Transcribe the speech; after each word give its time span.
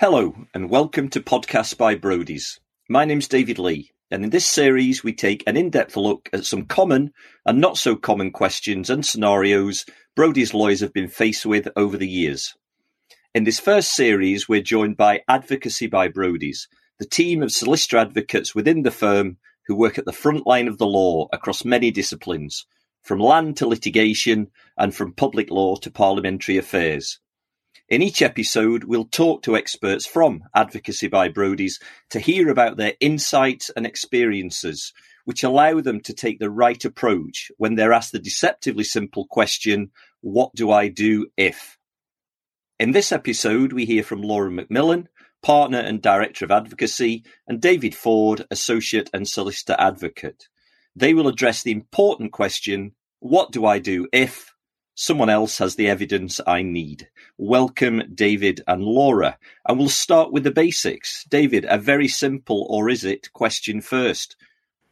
Hello, 0.00 0.34
and 0.54 0.70
welcome 0.70 1.10
to 1.10 1.20
Podcasts 1.20 1.76
by 1.76 1.94
Brodies. 1.94 2.58
My 2.88 3.04
name's 3.04 3.28
David 3.28 3.58
Lee, 3.58 3.90
and 4.10 4.24
in 4.24 4.30
this 4.30 4.46
series, 4.46 5.04
we 5.04 5.12
take 5.12 5.44
an 5.46 5.58
in 5.58 5.68
depth 5.68 5.94
look 5.94 6.30
at 6.32 6.46
some 6.46 6.64
common 6.64 7.12
and 7.44 7.60
not 7.60 7.76
so 7.76 7.96
common 7.96 8.30
questions 8.30 8.88
and 8.88 9.04
scenarios 9.04 9.84
Brodies 10.16 10.54
lawyers 10.54 10.80
have 10.80 10.94
been 10.94 11.08
faced 11.08 11.44
with 11.44 11.68
over 11.76 11.98
the 11.98 12.08
years. 12.08 12.54
In 13.34 13.44
this 13.44 13.60
first 13.60 13.94
series, 13.94 14.48
we're 14.48 14.62
joined 14.62 14.96
by 14.96 15.20
Advocacy 15.28 15.86
by 15.86 16.08
Brodies, 16.08 16.66
the 16.98 17.04
team 17.04 17.42
of 17.42 17.52
solicitor 17.52 17.98
advocates 17.98 18.54
within 18.54 18.84
the 18.84 18.90
firm 18.90 19.36
who 19.66 19.76
work 19.76 19.98
at 19.98 20.06
the 20.06 20.14
front 20.14 20.46
line 20.46 20.66
of 20.66 20.78
the 20.78 20.86
law 20.86 21.28
across 21.30 21.62
many 21.62 21.90
disciplines, 21.90 22.64
from 23.02 23.18
land 23.18 23.58
to 23.58 23.68
litigation 23.68 24.50
and 24.78 24.94
from 24.94 25.12
public 25.12 25.50
law 25.50 25.76
to 25.76 25.90
parliamentary 25.90 26.56
affairs. 26.56 27.20
In 27.90 28.02
each 28.02 28.22
episode, 28.22 28.84
we'll 28.84 29.06
talk 29.06 29.42
to 29.42 29.56
experts 29.56 30.06
from 30.06 30.44
Advocacy 30.54 31.08
by 31.08 31.28
Brodies 31.28 31.82
to 32.10 32.20
hear 32.20 32.48
about 32.48 32.76
their 32.76 32.94
insights 33.00 33.68
and 33.70 33.84
experiences, 33.84 34.92
which 35.24 35.42
allow 35.42 35.80
them 35.80 36.00
to 36.02 36.14
take 36.14 36.38
the 36.38 36.50
right 36.50 36.84
approach 36.84 37.50
when 37.56 37.74
they're 37.74 37.92
asked 37.92 38.12
the 38.12 38.20
deceptively 38.20 38.84
simple 38.84 39.26
question, 39.26 39.90
What 40.20 40.54
do 40.54 40.70
I 40.70 40.86
do 40.86 41.26
if? 41.36 41.78
In 42.78 42.92
this 42.92 43.10
episode, 43.10 43.72
we 43.72 43.86
hear 43.86 44.04
from 44.04 44.22
Laura 44.22 44.52
McMillan, 44.52 45.08
Partner 45.42 45.80
and 45.80 46.00
Director 46.00 46.44
of 46.44 46.52
Advocacy, 46.52 47.24
and 47.48 47.60
David 47.60 47.96
Ford, 47.96 48.46
Associate 48.52 49.10
and 49.12 49.26
Solicitor 49.26 49.74
Advocate. 49.80 50.46
They 50.94 51.12
will 51.12 51.26
address 51.26 51.64
the 51.64 51.72
important 51.72 52.30
question, 52.30 52.92
What 53.18 53.50
do 53.50 53.66
I 53.66 53.80
do 53.80 54.06
if? 54.12 54.54
Someone 54.94 55.30
else 55.30 55.58
has 55.58 55.76
the 55.76 55.88
evidence 55.88 56.40
I 56.46 56.62
need. 56.62 57.08
Welcome, 57.38 58.02
David 58.14 58.60
and 58.66 58.82
Laura. 58.82 59.38
And 59.66 59.78
we'll 59.78 59.88
start 59.88 60.32
with 60.32 60.44
the 60.44 60.50
basics. 60.50 61.24
David, 61.24 61.64
a 61.68 61.78
very 61.78 62.08
simple, 62.08 62.66
or 62.68 62.90
is 62.90 63.04
it, 63.04 63.32
question 63.32 63.80
first. 63.80 64.36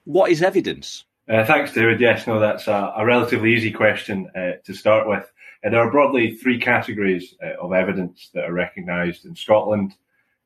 What 0.04 0.30
is 0.30 0.42
evidence? 0.42 1.04
Uh, 1.28 1.44
thanks, 1.44 1.74
David. 1.74 2.00
Yes, 2.00 2.26
no, 2.26 2.40
that's 2.40 2.68
a, 2.68 2.94
a 2.96 3.04
relatively 3.04 3.52
easy 3.52 3.70
question 3.70 4.30
uh, 4.34 4.52
to 4.64 4.72
start 4.72 5.06
with. 5.06 5.30
Uh, 5.64 5.70
there 5.70 5.80
are 5.80 5.90
broadly 5.90 6.34
three 6.34 6.58
categories 6.58 7.34
uh, 7.42 7.62
of 7.62 7.74
evidence 7.74 8.30
that 8.32 8.44
are 8.44 8.52
recognised 8.52 9.26
in 9.26 9.36
Scotland. 9.36 9.92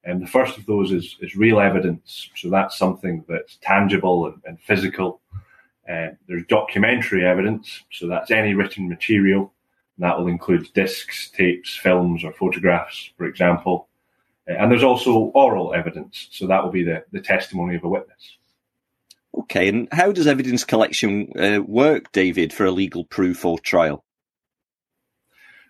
And 0.03 0.20
the 0.20 0.27
first 0.27 0.58
of 0.58 0.67
those 0.67 0.91
is, 0.91 1.17
is 1.20 1.36
real 1.36 1.61
evidence. 1.61 2.30
So 2.34 2.50
that's 2.50 2.77
something 2.77 3.25
that's 3.28 3.58
tangible 3.62 4.27
and, 4.27 4.42
and 4.45 4.61
physical. 4.61 5.20
Uh, 5.88 6.08
there's 6.28 6.47
documentary 6.48 7.25
evidence, 7.27 7.83
so 7.91 8.06
that's 8.06 8.30
any 8.30 8.55
written 8.55 8.88
material. 8.88 9.52
That 9.98 10.19
will 10.19 10.28
include 10.28 10.72
discs, 10.74 11.30
tapes, 11.30 11.77
films, 11.77 12.24
or 12.24 12.33
photographs, 12.33 13.11
for 13.16 13.27
example. 13.27 13.89
Uh, 14.48 14.55
and 14.55 14.70
there's 14.70 14.83
also 14.83 15.12
oral 15.34 15.74
evidence, 15.74 16.28
so 16.30 16.47
that 16.47 16.62
will 16.62 16.70
be 16.70 16.84
the, 16.84 17.05
the 17.12 17.20
testimony 17.20 17.77
of 17.77 17.84
a 17.84 17.89
witness. 17.89 18.39
Okay, 19.34 19.69
and 19.69 19.89
how 19.92 20.12
does 20.12 20.27
evidence 20.27 20.64
collection 20.64 21.33
uh, 21.39 21.62
work, 21.62 22.12
David, 22.12 22.52
for 22.52 22.67
a 22.67 22.70
legal 22.70 23.05
proof 23.05 23.44
or 23.44 23.58
trial? 23.58 24.05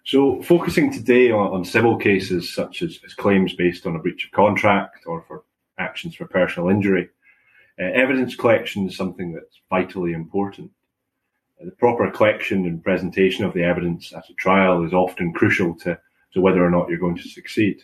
So, 0.04 0.42
focusing 0.42 0.92
today 0.92 1.30
on, 1.30 1.52
on 1.52 1.64
civil 1.64 1.97
cases 1.97 2.52
such 2.52 2.82
as, 2.82 2.98
as, 3.04 3.14
claims 3.14 3.54
based 3.54 3.86
on 3.86 3.94
a 3.94 4.00
breach 4.00 4.24
of 4.24 4.32
contract 4.32 5.04
or 5.06 5.24
for 5.28 5.44
actions 5.78 6.16
for 6.16 6.26
personal 6.26 6.70
injury, 6.70 7.08
uh, 7.81 7.84
evidence 7.84 8.37
collection 8.37 8.87
is 8.87 8.97
something 8.97 9.33
that's 9.33 9.61
vitally 9.70 10.12
important. 10.12 10.70
Uh, 11.61 11.67
the 11.67 11.73
proper 11.73 12.11
collection 12.11 12.67
and 12.67 12.83
presentation 12.83 13.45
of 13.45 13.55
the 13.55 13.62
evidence 13.62 14.12
at 14.12 14.28
a 14.28 14.34
trial 14.34 14.84
is 14.84 14.92
often 14.92 15.33
crucial 15.33 15.75
to, 15.75 15.98
to 16.33 16.41
whether 16.41 16.65
or 16.65 16.70
not 16.70 16.89
you're 16.89 16.98
going 16.98 17.17
to 17.17 17.28
succeed. 17.28 17.83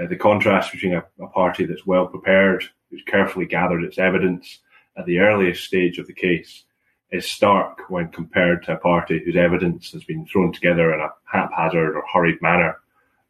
Uh, 0.00 0.06
the 0.06 0.16
contrast 0.16 0.72
between 0.72 0.94
a, 0.94 1.04
a, 1.22 1.26
party 1.28 1.64
that's 1.64 1.86
well 1.86 2.06
prepared, 2.06 2.64
who's 2.90 3.02
carefully 3.06 3.46
gathered 3.46 3.82
its 3.82 3.98
evidence 3.98 4.60
at 4.96 5.06
the 5.06 5.18
earliest 5.18 5.64
stage 5.64 5.98
of 5.98 6.06
the 6.06 6.12
case, 6.12 6.64
is 7.12 7.30
stark 7.30 7.88
when 7.88 8.08
compared 8.08 8.62
to 8.64 8.72
a 8.72 8.76
party 8.76 9.22
whose 9.24 9.36
evidence 9.36 9.92
has 9.92 10.04
been 10.04 10.26
thrown 10.26 10.52
together 10.52 10.92
in 10.92 11.00
a 11.00 11.08
haphazard 11.24 11.96
or 11.96 12.04
hurried 12.12 12.40
manner 12.42 12.76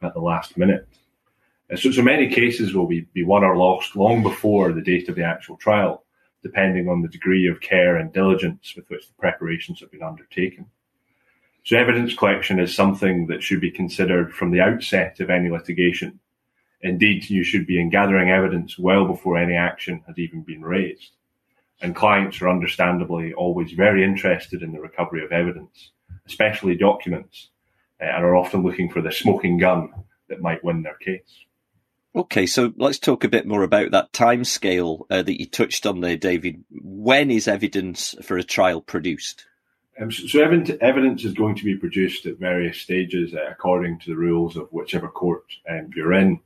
at 0.03 0.15
the 0.15 0.21
last 0.21 0.57
minute. 0.57 0.89
So, 1.75 1.91
so 1.91 2.03
many 2.03 2.29
cases 2.29 2.75
will 2.75 2.87
be, 2.87 3.01
be 3.13 3.25
won 3.25 3.43
or 3.43 3.57
lost 3.57 3.97
long 3.97 4.23
before 4.23 4.73
the 4.73 4.83
date 4.83 5.09
of 5.09 5.17
the 5.17 5.25
actual 5.25 5.57
trial, 5.57 6.05
depending 6.43 6.89
on 6.89 7.03
the 7.03 7.09
degree 7.09 7.49
of 7.49 7.61
care 7.61 7.97
and 7.97 8.13
diligence 8.13 8.75
with 8.77 8.89
which 8.89 9.09
the 9.09 9.15
preparations 9.15 9.81
have 9.81 9.91
been 9.91 10.03
undertaken. 10.03 10.67
So 11.65 11.77
evidence 11.77 12.15
collection 12.15 12.61
is 12.61 12.73
something 12.73 13.27
that 13.27 13.43
should 13.43 13.61
be 13.61 13.73
considered 13.73 14.33
from 14.33 14.53
the 14.53 14.61
outset 14.61 15.19
of 15.19 15.31
any 15.31 15.51
litigation. 15.51 16.21
Indeed, 16.83 17.29
you 17.29 17.43
should 17.43 17.67
be 17.67 17.81
in 17.81 17.91
gathering 17.91 18.31
evidence 18.31 18.79
well 18.79 19.05
before 19.05 19.37
any 19.37 19.57
action 19.57 20.05
has 20.07 20.17
even 20.17 20.43
been 20.43 20.63
raised. 20.63 21.11
And 21.83 21.97
clients 21.97 22.41
are 22.41 22.49
understandably 22.49 23.35
always 23.35 23.73
very 23.73 24.05
interested 24.05 24.63
in 24.63 24.71
the 24.71 24.81
recovery 24.81 25.25
of 25.25 25.33
evidence, 25.33 25.91
especially 26.29 26.77
documents, 26.77 27.51
uh, 28.01 28.05
and 28.05 28.25
are 28.25 28.37
often 28.37 28.63
looking 28.63 28.89
for 28.89 29.03
the 29.03 29.11
smoking 29.11 29.59
gun 29.59 29.93
that 30.29 30.41
might 30.41 30.63
win 30.63 30.83
their 30.83 30.95
case. 30.95 31.46
Okay, 32.17 32.47
so 32.47 32.73
let's 32.79 32.99
talk 32.99 33.25
a 33.25 33.29
bit 33.29 33.47
more 33.47 33.63
about 33.63 33.91
that 33.91 34.11
time 34.15 34.43
scale 34.43 35.07
uh, 35.11 35.21
that 35.21 35.39
you 35.39 35.47
touched 35.47 35.85
on 35.85 36.01
there, 36.01 36.17
David. 36.17 36.65
When 36.71 37.31
is 37.31 37.47
evidence 37.47 38.15
for 38.23 38.39
a 38.39 38.43
trial 38.43 38.81
produced? 38.81 39.45
Um, 40.01 40.11
so, 40.11 40.41
evidence 40.43 41.25
is 41.25 41.35
going 41.35 41.57
to 41.57 41.65
be 41.65 41.77
produced 41.77 42.25
at 42.25 42.39
various 42.39 42.79
stages 42.79 43.35
uh, 43.35 43.45
according 43.51 43.99
to 44.01 44.11
the 44.11 44.17
rules 44.17 44.57
of 44.57 44.69
whichever 44.71 45.09
court 45.09 45.45
um, 45.69 45.91
you're 45.95 46.15
in. 46.15 46.41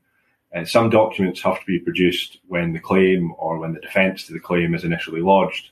Uh, 0.52 0.64
some 0.64 0.90
documents 0.90 1.40
have 1.42 1.60
to 1.60 1.66
be 1.66 1.78
produced 1.78 2.40
when 2.48 2.72
the 2.72 2.80
claim 2.80 3.32
or 3.38 3.60
when 3.60 3.72
the 3.72 3.80
defence 3.80 4.26
to 4.26 4.32
the 4.32 4.40
claim 4.40 4.74
is 4.74 4.82
initially 4.82 5.20
lodged. 5.20 5.70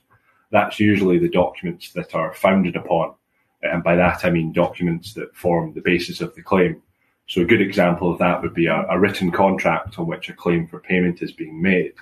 That's 0.49 0.79
usually 0.79 1.19
the 1.19 1.29
documents 1.29 1.91
that 1.91 2.15
are 2.15 2.33
founded 2.33 2.77
upon, 2.77 3.15
and 3.61 3.83
by 3.83 3.97
that 3.97 4.23
I 4.23 4.29
mean 4.29 4.53
documents 4.53 5.13
that 5.15 5.35
form 5.35 5.73
the 5.73 5.81
basis 5.81 6.21
of 6.21 6.33
the 6.35 6.41
claim. 6.41 6.81
So 7.29 7.41
a 7.41 7.45
good 7.45 7.61
example 7.61 8.11
of 8.11 8.17
that 8.17 8.41
would 8.41 8.55
be 8.55 8.65
a, 8.65 8.85
a 8.89 8.99
written 8.99 9.31
contract 9.31 9.99
on 9.99 10.07
which 10.07 10.29
a 10.29 10.33
claim 10.33 10.67
for 10.67 10.79
payment 10.79 11.21
is 11.21 11.31
being 11.31 11.61
made. 11.61 11.93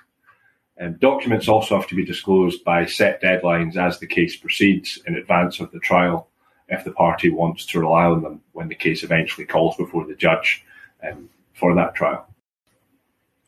Um, 0.79 0.93
documents 0.93 1.49
also 1.49 1.75
have 1.75 1.87
to 1.87 1.95
be 1.95 2.05
disclosed 2.05 2.63
by 2.63 2.85
set 2.85 3.21
deadlines 3.21 3.75
as 3.75 3.99
the 3.99 4.07
case 4.07 4.37
proceeds 4.37 4.99
in 5.05 5.15
advance 5.15 5.59
of 5.59 5.71
the 5.71 5.79
trial 5.79 6.29
if 6.69 6.85
the 6.85 6.91
party 6.91 7.29
wants 7.29 7.65
to 7.67 7.79
rely 7.79 8.05
on 8.05 8.23
them 8.23 8.41
when 8.53 8.69
the 8.69 8.75
case 8.75 9.03
eventually 9.03 9.45
calls 9.45 9.75
before 9.75 10.07
the 10.07 10.15
judge 10.15 10.63
um, 11.03 11.29
for 11.53 11.75
that 11.75 11.93
trial. 11.93 12.25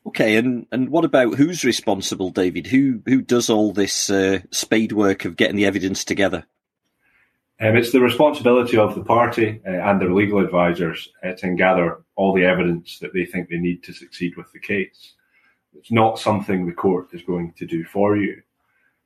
Okay, 0.06 0.36
and, 0.36 0.66
and 0.70 0.90
what 0.90 1.04
about 1.04 1.36
who's 1.36 1.64
responsible, 1.64 2.30
David? 2.30 2.66
Who 2.66 3.00
who 3.06 3.20
does 3.22 3.48
all 3.48 3.72
this 3.72 4.10
uh, 4.10 4.40
spade 4.50 4.92
work 4.92 5.24
of 5.24 5.36
getting 5.36 5.56
the 5.56 5.66
evidence 5.66 6.04
together? 6.04 6.44
Um, 7.62 7.76
it's 7.76 7.92
the 7.92 8.00
responsibility 8.00 8.78
of 8.78 8.94
the 8.94 9.04
party 9.04 9.60
uh, 9.66 9.70
and 9.70 10.00
their 10.00 10.14
legal 10.14 10.38
advisors 10.38 11.10
uh, 11.22 11.32
to 11.32 11.54
gather 11.54 12.02
all 12.16 12.34
the 12.34 12.44
evidence 12.44 12.98
that 13.00 13.12
they 13.12 13.26
think 13.26 13.50
they 13.50 13.58
need 13.58 13.82
to 13.82 13.92
succeed 13.92 14.34
with 14.36 14.50
the 14.52 14.58
case. 14.58 15.12
It's 15.76 15.92
not 15.92 16.18
something 16.18 16.64
the 16.64 16.72
court 16.72 17.12
is 17.12 17.22
going 17.22 17.52
to 17.58 17.66
do 17.66 17.84
for 17.84 18.16
you. 18.16 18.40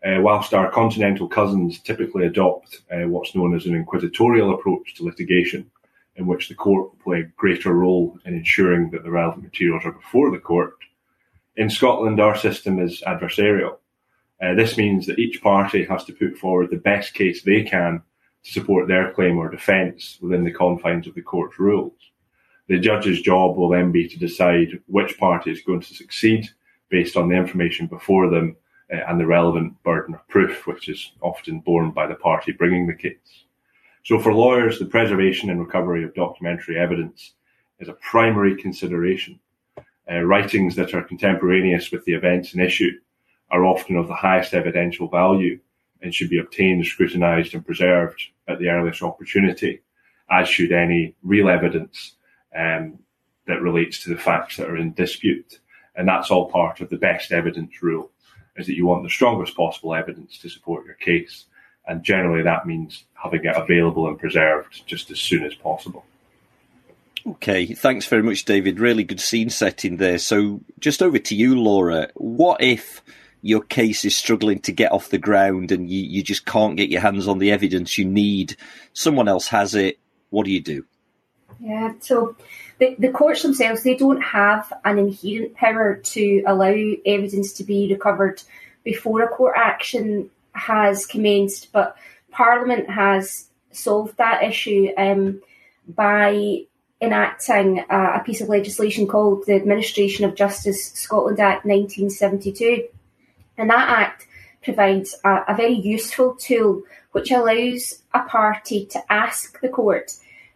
Uh, 0.06 0.20
whilst 0.20 0.54
our 0.54 0.70
continental 0.70 1.26
cousins 1.26 1.80
typically 1.80 2.26
adopt 2.26 2.82
uh, 2.92 3.08
what's 3.08 3.34
known 3.34 3.56
as 3.56 3.66
an 3.66 3.74
inquisitorial 3.74 4.54
approach 4.54 4.94
to 4.94 5.04
litigation, 5.04 5.68
in 6.14 6.28
which 6.28 6.48
the 6.48 6.54
court 6.54 6.90
will 6.90 7.02
play 7.02 7.20
a 7.20 7.32
greater 7.36 7.72
role 7.72 8.16
in 8.24 8.34
ensuring 8.34 8.88
that 8.90 9.02
the 9.02 9.10
relevant 9.10 9.42
materials 9.42 9.82
are 9.84 9.92
before 9.92 10.30
the 10.30 10.38
court, 10.38 10.74
in 11.56 11.68
Scotland 11.68 12.20
our 12.20 12.36
system 12.36 12.78
is 12.78 13.02
adversarial. 13.04 13.78
Uh, 14.40 14.54
this 14.54 14.76
means 14.76 15.06
that 15.06 15.18
each 15.18 15.42
party 15.42 15.84
has 15.84 16.04
to 16.04 16.12
put 16.12 16.38
forward 16.38 16.70
the 16.70 16.76
best 16.76 17.14
case 17.14 17.42
they 17.42 17.64
can 17.64 18.00
to 18.44 18.52
support 18.52 18.86
their 18.86 19.12
claim 19.12 19.38
or 19.38 19.48
defence 19.48 20.18
within 20.20 20.44
the 20.44 20.52
confines 20.52 21.06
of 21.06 21.14
the 21.14 21.22
court's 21.22 21.58
rules. 21.58 21.92
The 22.68 22.78
judge's 22.78 23.20
job 23.20 23.56
will 23.56 23.68
then 23.68 23.92
be 23.92 24.08
to 24.08 24.18
decide 24.18 24.80
which 24.86 25.18
party 25.18 25.50
is 25.50 25.62
going 25.62 25.80
to 25.80 25.94
succeed 25.94 26.48
based 26.88 27.16
on 27.16 27.28
the 27.28 27.36
information 27.36 27.86
before 27.86 28.30
them 28.30 28.56
uh, 28.92 28.96
and 29.08 29.20
the 29.20 29.26
relevant 29.26 29.82
burden 29.82 30.14
of 30.14 30.26
proof, 30.28 30.66
which 30.66 30.88
is 30.88 31.12
often 31.20 31.60
borne 31.60 31.90
by 31.90 32.06
the 32.06 32.14
party 32.14 32.52
bringing 32.52 32.86
the 32.86 32.94
case. 32.94 33.44
So 34.04 34.18
for 34.18 34.34
lawyers, 34.34 34.78
the 34.78 34.84
preservation 34.86 35.48
and 35.48 35.60
recovery 35.60 36.04
of 36.04 36.14
documentary 36.14 36.78
evidence 36.78 37.32
is 37.80 37.88
a 37.88 37.94
primary 37.94 38.54
consideration. 38.56 39.40
Uh, 40.10 40.20
writings 40.20 40.76
that 40.76 40.92
are 40.92 41.02
contemporaneous 41.02 41.90
with 41.90 42.04
the 42.04 42.12
events 42.12 42.52
in 42.52 42.60
issue 42.60 42.92
are 43.50 43.64
often 43.64 43.96
of 43.96 44.08
the 44.08 44.14
highest 44.14 44.52
evidential 44.52 45.08
value 45.08 45.58
and 46.02 46.14
should 46.14 46.30
be 46.30 46.38
obtained, 46.38 46.84
scrutinised, 46.86 47.54
and 47.54 47.64
preserved 47.64 48.22
at 48.48 48.58
the 48.58 48.68
earliest 48.68 49.02
opportunity, 49.02 49.80
as 50.30 50.48
should 50.48 50.72
any 50.72 51.14
real 51.22 51.48
evidence 51.48 52.12
um, 52.56 52.98
that 53.46 53.60
relates 53.60 54.02
to 54.02 54.10
the 54.10 54.20
facts 54.20 54.56
that 54.56 54.68
are 54.68 54.76
in 54.76 54.92
dispute. 54.92 55.60
And 55.96 56.08
that's 56.08 56.30
all 56.30 56.50
part 56.50 56.80
of 56.80 56.90
the 56.90 56.96
best 56.96 57.32
evidence 57.32 57.82
rule, 57.82 58.10
is 58.56 58.66
that 58.66 58.76
you 58.76 58.86
want 58.86 59.02
the 59.02 59.10
strongest 59.10 59.56
possible 59.56 59.94
evidence 59.94 60.38
to 60.38 60.48
support 60.48 60.86
your 60.86 60.94
case. 60.94 61.46
And 61.86 62.02
generally 62.02 62.42
that 62.42 62.66
means 62.66 63.04
having 63.22 63.44
it 63.44 63.56
available 63.56 64.08
and 64.08 64.18
preserved 64.18 64.86
just 64.86 65.10
as 65.10 65.20
soon 65.20 65.44
as 65.44 65.54
possible. 65.54 66.04
Okay, 67.26 67.66
thanks 67.66 68.06
very 68.06 68.22
much, 68.22 68.44
David. 68.44 68.78
Really 68.78 69.02
good 69.02 69.20
scene 69.20 69.48
setting 69.48 69.96
there. 69.96 70.18
So, 70.18 70.60
just 70.78 71.02
over 71.02 71.18
to 71.18 71.34
you, 71.34 71.58
Laura. 71.58 72.10
What 72.14 72.62
if 72.62 73.02
your 73.44 73.60
case 73.60 74.06
is 74.06 74.16
struggling 74.16 74.58
to 74.58 74.72
get 74.72 74.90
off 74.90 75.10
the 75.10 75.18
ground 75.18 75.70
and 75.70 75.90
you, 75.90 76.00
you 76.02 76.22
just 76.22 76.46
can't 76.46 76.78
get 76.78 76.88
your 76.88 77.02
hands 77.02 77.28
on 77.28 77.38
the 77.38 77.52
evidence 77.52 77.98
you 77.98 78.06
need? 78.06 78.56
Someone 78.94 79.28
else 79.28 79.48
has 79.48 79.74
it. 79.74 79.98
What 80.30 80.46
do 80.46 80.50
you 80.50 80.62
do? 80.62 80.86
Yeah, 81.60 81.92
so 82.00 82.36
the, 82.78 82.96
the 82.98 83.10
courts 83.10 83.42
themselves, 83.42 83.82
they 83.82 83.96
don't 83.96 84.22
have 84.22 84.72
an 84.86 84.98
inherent 84.98 85.54
power 85.56 85.96
to 85.96 86.42
allow 86.46 86.74
evidence 87.04 87.52
to 87.54 87.64
be 87.64 87.92
recovered 87.92 88.42
before 88.82 89.22
a 89.22 89.28
court 89.28 89.54
action 89.58 90.30
has 90.52 91.04
commenced, 91.04 91.70
but 91.70 91.98
Parliament 92.30 92.88
has 92.88 93.48
solved 93.72 94.16
that 94.16 94.42
issue 94.42 94.88
um, 94.96 95.42
by 95.86 96.62
enacting 97.02 97.84
a, 97.90 98.20
a 98.20 98.22
piece 98.24 98.40
of 98.40 98.48
legislation 98.48 99.06
called 99.06 99.44
the 99.44 99.54
Administration 99.54 100.24
of 100.24 100.34
Justice 100.34 100.92
Scotland 100.92 101.40
Act 101.40 101.66
1972. 101.66 102.88
And 103.56 103.70
that 103.70 103.88
act 103.88 104.26
provides 104.62 105.14
a, 105.24 105.40
a 105.48 105.54
very 105.56 105.74
useful 105.74 106.34
tool 106.34 106.82
which 107.12 107.30
allows 107.30 108.02
a 108.12 108.20
party 108.20 108.86
to 108.86 109.12
ask 109.12 109.60
the 109.60 109.68
court 109.68 110.12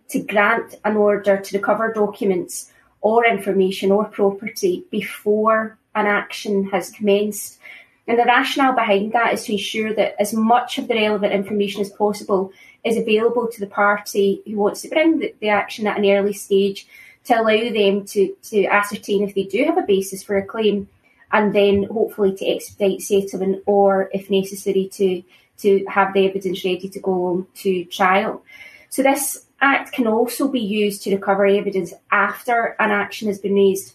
to 0.09 0.21
grant 0.21 0.75
an 0.85 0.97
order 0.97 1.39
to 1.39 1.57
recover 1.57 1.93
documents 1.93 2.73
or 3.01 3.25
information 3.27 3.93
or 3.93 4.07
property 4.07 4.85
before 4.91 5.79
an 5.95 6.07
action 6.07 6.65
has 6.71 6.91
commenced. 6.91 7.59
And 8.07 8.19
the 8.19 8.25
rationale 8.25 8.73
behind 8.73 9.13
that 9.13 9.35
is 9.35 9.45
to 9.45 9.53
ensure 9.53 9.93
that 9.95 10.17
as 10.19 10.33
much 10.33 10.79
of 10.79 10.89
the 10.89 10.95
relevant 10.95 11.33
information 11.33 11.83
as 11.83 11.91
possible 11.91 12.53
is 12.83 12.97
available 12.97 13.49
to 13.49 13.61
the 13.61 13.67
party 13.67 14.43
who 14.47 14.57
wants 14.57 14.83
to 14.83 14.89
bring 14.89 15.19
the, 15.19 15.35
the 15.41 15.51
action 15.51 15.87
at 15.87 15.99
an 15.99 16.07
early 16.07 16.33
stage 16.33 16.89
to 17.25 17.39
allow 17.39 17.71
them 17.71 18.07
to, 18.07 18.35
to 18.43 18.65
ascertain 18.67 19.23
if 19.23 19.35
they 19.35 19.45
do 19.45 19.65
have 19.65 19.77
a 19.77 19.83
basis 19.83 20.23
for 20.23 20.39
a 20.39 20.45
claim 20.45 20.89
and 21.33 21.55
then 21.55 21.85
hopefully 21.85 22.35
to 22.37 22.47
expedite 22.47 23.03
settlement 23.03 23.63
or, 23.67 24.11
if 24.13 24.31
necessary, 24.31 24.89
to, 24.93 25.23
to 25.59 25.85
have 25.87 26.15
the 26.15 26.27
evidence 26.27 26.65
ready 26.65 26.89
to 26.89 27.01
go 27.01 27.47
to 27.57 27.85
trial. 27.87 28.43
So 28.91 29.03
this 29.03 29.45
Act 29.61 29.93
can 29.93 30.07
also 30.07 30.47
be 30.49 30.61
used 30.61 31.03
to 31.03 31.15
recover 31.15 31.45
evidence 31.45 31.93
after 32.13 32.77
an 32.79 32.91
action 32.93 33.27
has 33.27 33.41
been 33.41 33.55
raised. 33.55 33.95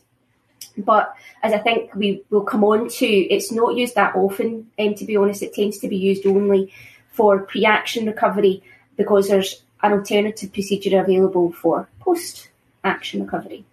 But 0.77 1.15
as 1.41 1.53
I 1.53 1.59
think 1.59 1.95
we 1.95 2.23
will 2.29 2.43
come 2.43 2.63
on 2.63 2.89
to, 2.89 3.05
it's 3.05 3.51
not 3.51 3.75
used 3.75 3.95
that 3.95 4.15
often. 4.15 4.71
And 4.77 4.97
to 4.97 5.05
be 5.05 5.15
honest, 5.15 5.41
it 5.41 5.53
tends 5.53 5.79
to 5.79 5.87
be 5.87 5.95
used 5.95 6.25
only 6.25 6.73
for 7.11 7.39
pre-action 7.39 8.07
recovery 8.07 8.61
because 8.97 9.29
there's 9.29 9.61
an 9.81 9.93
alternative 9.93 10.51
procedure 10.51 10.99
available 10.99 11.51
for 11.53 11.87
post-action 12.01 13.23
recovery 13.23 13.63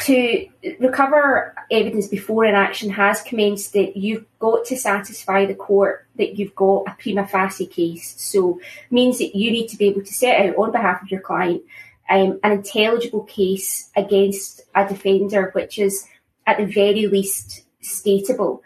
to 0.00 0.48
recover 0.80 1.54
evidence 1.70 2.08
before 2.08 2.44
an 2.44 2.54
action 2.54 2.90
has 2.90 3.22
commenced 3.22 3.72
that 3.74 3.96
you've 3.96 4.26
got 4.38 4.64
to 4.66 4.76
satisfy 4.76 5.46
the 5.46 5.54
court 5.54 6.06
that 6.16 6.38
you've 6.38 6.54
got 6.54 6.84
a 6.88 6.96
prima 6.98 7.26
facie 7.26 7.66
case. 7.66 8.14
So 8.20 8.60
means 8.90 9.18
that 9.18 9.36
you 9.36 9.50
need 9.50 9.68
to 9.68 9.76
be 9.76 9.86
able 9.86 10.02
to 10.02 10.12
set 10.12 10.40
out 10.40 10.56
on 10.56 10.72
behalf 10.72 11.02
of 11.02 11.10
your 11.10 11.20
client 11.20 11.62
um, 12.08 12.38
an 12.42 12.52
intelligible 12.52 13.24
case 13.24 13.90
against 13.96 14.62
a 14.74 14.86
defender, 14.86 15.50
which 15.52 15.78
is 15.78 16.06
at 16.46 16.58
the 16.58 16.66
very 16.66 17.06
least 17.06 17.64
stateable. 17.82 18.60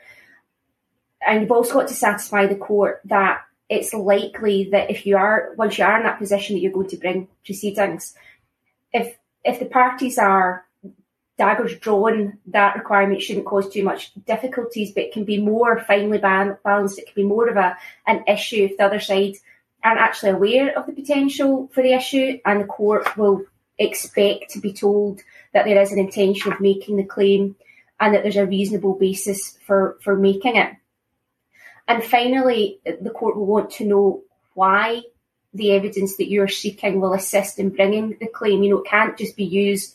And 1.27 1.43
you've 1.43 1.53
also 1.53 1.75
got 1.75 1.89
to 1.89 1.95
satisfy 1.95 2.47
the 2.47 2.57
court 2.57 3.01
that 3.05 3.43
it's 3.69 3.93
likely 3.93 4.71
that 4.71 4.91
if 4.91 5.05
you 5.05 5.17
are 5.17 5.53
once 5.57 5.79
you 5.79 5.85
are 5.85 5.99
in 5.99 6.05
that 6.05 6.19
position 6.19 6.57
that 6.57 6.61
you're 6.61 6.73
going 6.73 6.89
to 6.89 6.97
bring 6.97 7.29
proceedings, 7.45 8.15
if 8.93 9.17
if 9.45 9.59
the 9.59 9.67
parties 9.67 10.19
are 10.19 10.65
daggers 11.39 11.79
drawn, 11.79 12.39
that 12.49 12.77
requirement 12.77 13.23
shouldn't 13.23 13.47
cause 13.47 13.69
too 13.69 13.85
much 13.85 14.13
difficulties, 14.27 14.93
but 14.93 15.05
it 15.05 15.13
can 15.13 15.25
be 15.25 15.41
more 15.41 15.81
finely 15.81 16.19
balanced. 16.19 16.99
It 16.99 17.07
can 17.07 17.15
be 17.15 17.25
more 17.25 17.49
of 17.49 17.57
a 17.57 17.77
an 18.07 18.25
issue 18.27 18.65
if 18.65 18.77
the 18.77 18.85
other 18.85 19.01
side 19.01 19.35
aren't 19.83 20.01
actually 20.01 20.33
aware 20.33 20.77
of 20.77 20.87
the 20.87 20.93
potential 20.93 21.71
for 21.73 21.83
the 21.83 21.93
issue, 21.93 22.39
and 22.45 22.61
the 22.61 22.67
court 22.67 23.17
will 23.17 23.45
expect 23.79 24.51
to 24.51 24.61
be 24.61 24.73
told 24.73 25.21
that 25.53 25.65
there 25.65 25.81
is 25.81 25.93
an 25.93 26.01
intention 26.01 26.53
of 26.53 26.61
making 26.61 26.97
the 26.97 27.05
claim 27.05 27.55
and 28.01 28.15
that 28.15 28.23
there's 28.23 28.37
a 28.37 28.47
reasonable 28.47 28.95
basis 28.95 29.57
for, 29.67 29.97
for 30.03 30.17
making 30.17 30.57
it. 30.57 30.73
And 31.87 32.03
finally, 32.03 32.81
the 32.85 33.11
court 33.11 33.37
will 33.37 33.47
want 33.47 33.71
to 33.73 33.87
know 33.87 34.23
why 34.55 35.03
the 35.55 35.73
evidence 35.73 36.17
that 36.17 36.29
you're 36.29 36.49
seeking 36.49 37.01
will 37.01 37.15
assist 37.15 37.59
in 37.59 37.71
bringing 37.71 38.17
the 38.21 38.27
claim. 38.27 38.63
You 38.63 38.71
know, 38.71 38.79
it 38.79 38.91
can't 38.91 39.17
just 39.17 39.37
be 39.37 39.45
used 39.45 39.95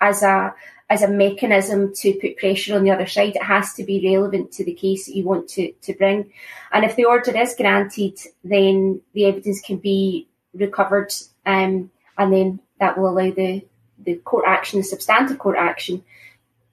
as 0.00 0.22
a 0.22 0.54
as 0.90 1.02
a 1.02 1.08
mechanism 1.08 1.94
to 1.94 2.12
put 2.20 2.36
pressure 2.36 2.74
on 2.74 2.84
the 2.84 2.90
other 2.90 3.06
side. 3.06 3.36
It 3.36 3.42
has 3.42 3.72
to 3.74 3.84
be 3.84 4.14
relevant 4.14 4.52
to 4.52 4.64
the 4.64 4.74
case 4.74 5.06
that 5.06 5.16
you 5.16 5.24
want 5.24 5.48
to, 5.50 5.72
to 5.72 5.94
bring. 5.94 6.32
And 6.72 6.84
if 6.84 6.96
the 6.96 7.06
order 7.06 7.36
is 7.36 7.54
granted, 7.56 8.18
then 8.42 9.00
the 9.14 9.26
evidence 9.26 9.60
can 9.60 9.78
be 9.78 10.28
recovered, 10.52 11.12
um, 11.46 11.90
and 12.18 12.32
then 12.32 12.60
that 12.80 12.98
will 12.98 13.08
allow 13.08 13.30
the, 13.30 13.64
the 13.98 14.16
court 14.16 14.44
action, 14.46 14.80
the 14.80 14.84
substantive 14.84 15.38
court 15.38 15.56
action, 15.58 16.04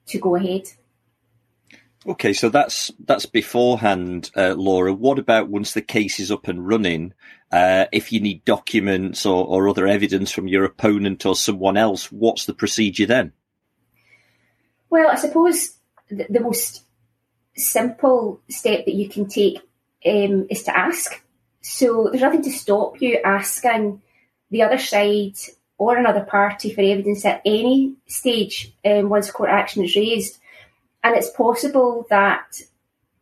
to 0.06 0.18
go 0.18 0.36
ahead. 0.36 0.68
Okay, 2.04 2.32
so 2.32 2.48
that's 2.48 2.90
that's 3.04 3.26
beforehand, 3.26 4.32
uh, 4.36 4.54
Laura. 4.54 4.92
What 4.92 5.20
about 5.20 5.48
once 5.48 5.72
the 5.72 5.82
case 5.82 6.18
is 6.18 6.32
up 6.32 6.48
and 6.48 6.66
running? 6.66 7.14
Uh, 7.52 7.86
if 7.92 8.12
you 8.12 8.18
need 8.18 8.44
documents 8.44 9.24
or, 9.24 9.46
or 9.46 9.68
other 9.68 9.86
evidence 9.86 10.32
from 10.32 10.48
your 10.48 10.64
opponent 10.64 11.24
or 11.24 11.36
someone 11.36 11.76
else, 11.76 12.10
what's 12.10 12.46
the 12.46 12.54
procedure 12.54 13.06
then? 13.06 13.32
Well, 14.92 15.08
I 15.08 15.14
suppose 15.14 15.70
the, 16.10 16.26
the 16.28 16.40
most 16.40 16.84
simple 17.56 18.42
step 18.50 18.84
that 18.84 18.94
you 18.94 19.08
can 19.08 19.26
take 19.26 19.56
um, 20.04 20.46
is 20.50 20.64
to 20.64 20.78
ask. 20.78 21.24
So 21.62 22.10
there's 22.10 22.20
nothing 22.20 22.42
to 22.42 22.50
stop 22.50 23.00
you 23.00 23.18
asking 23.24 24.02
the 24.50 24.60
other 24.60 24.76
side 24.76 25.38
or 25.78 25.96
another 25.96 26.20
party 26.20 26.74
for 26.74 26.82
evidence 26.82 27.24
at 27.24 27.40
any 27.46 27.94
stage 28.06 28.70
um, 28.84 29.08
once 29.08 29.30
court 29.30 29.48
action 29.48 29.82
is 29.82 29.96
raised. 29.96 30.38
And 31.02 31.16
it's 31.16 31.30
possible 31.30 32.06
that 32.10 32.60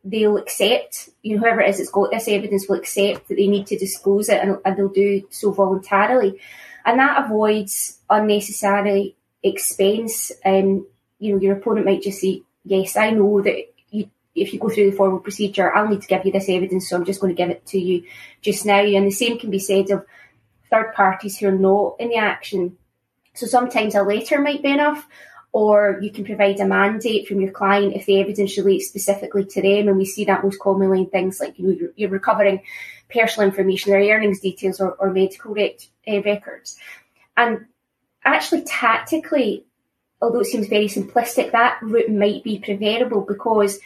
they'll 0.03 0.35
accept, 0.35 1.07
you 1.21 1.35
know, 1.35 1.41
whoever 1.41 1.61
it 1.61 1.69
is 1.69 1.77
that's 1.77 1.89
got 1.89 2.11
this 2.11 2.27
evidence 2.27 2.67
will 2.67 2.79
accept 2.79 3.29
that 3.29 3.35
they 3.35 3.47
need 3.47 3.67
to 3.67 3.77
disclose 3.77 4.27
it 4.27 4.41
and, 4.43 4.57
and 4.65 4.75
they'll 4.75 4.89
do 4.89 5.25
so 5.29 5.51
voluntarily. 5.51 6.37
And 6.83 6.99
that 6.99 7.23
avoids 7.23 8.01
unnecessary 8.09 9.15
expense. 9.41 10.33
Um, 10.43 10.85
you 11.21 11.33
know, 11.33 11.39
your 11.39 11.57
opponent 11.57 11.85
might 11.85 12.01
just 12.01 12.19
say, 12.19 12.41
yes, 12.65 12.97
I 12.97 13.11
know 13.11 13.41
that 13.41 13.71
you, 13.91 14.09
if 14.33 14.51
you 14.53 14.59
go 14.59 14.69
through 14.69 14.89
the 14.89 14.97
formal 14.97 15.19
procedure, 15.19 15.73
I'll 15.73 15.87
need 15.87 16.01
to 16.01 16.07
give 16.07 16.25
you 16.25 16.31
this 16.31 16.49
evidence, 16.49 16.89
so 16.89 16.97
I'm 16.97 17.05
just 17.05 17.21
going 17.21 17.33
to 17.33 17.37
give 17.41 17.51
it 17.51 17.65
to 17.67 17.79
you 17.79 18.05
just 18.41 18.65
now. 18.65 18.79
And 18.79 19.05
the 19.05 19.11
same 19.11 19.37
can 19.37 19.51
be 19.51 19.59
said 19.59 19.91
of 19.91 20.03
third 20.71 20.93
parties 20.95 21.37
who 21.37 21.47
are 21.47 21.51
not 21.51 21.97
in 21.99 22.09
the 22.09 22.15
action. 22.15 22.75
So 23.35 23.45
sometimes 23.45 23.93
a 23.93 24.01
letter 24.01 24.41
might 24.41 24.63
be 24.63 24.71
enough, 24.71 25.07
or 25.51 25.99
you 26.01 26.11
can 26.11 26.25
provide 26.25 26.59
a 26.59 26.65
mandate 26.65 27.27
from 27.27 27.39
your 27.39 27.51
client 27.51 27.93
if 27.93 28.07
the 28.07 28.19
evidence 28.19 28.57
relates 28.57 28.87
specifically 28.87 29.45
to 29.45 29.61
them. 29.61 29.89
And 29.89 29.97
we 29.97 30.05
see 30.05 30.25
that 30.25 30.43
most 30.43 30.59
commonly 30.59 31.01
in 31.01 31.05
things 31.07 31.39
like 31.39 31.59
you 31.59 31.67
know, 31.67 31.89
you're, 31.95 32.09
recovering 32.09 32.63
personal 33.13 33.47
information, 33.47 33.91
their 33.91 34.01
earnings 34.15 34.39
details, 34.39 34.79
or, 34.79 34.93
or 34.93 35.11
medical 35.11 35.53
rec- 35.53 35.81
uh, 36.07 36.21
records. 36.23 36.79
And 37.37 37.67
actually, 38.25 38.63
tactically, 38.63 39.65
although 40.21 40.41
it 40.41 40.45
seems 40.45 40.67
very 40.67 40.87
simplistic, 40.87 41.51
that 41.51 41.79
route 41.81 42.11
might 42.11 42.43
be 42.43 42.59
preferable 42.59 43.21
because 43.21 43.79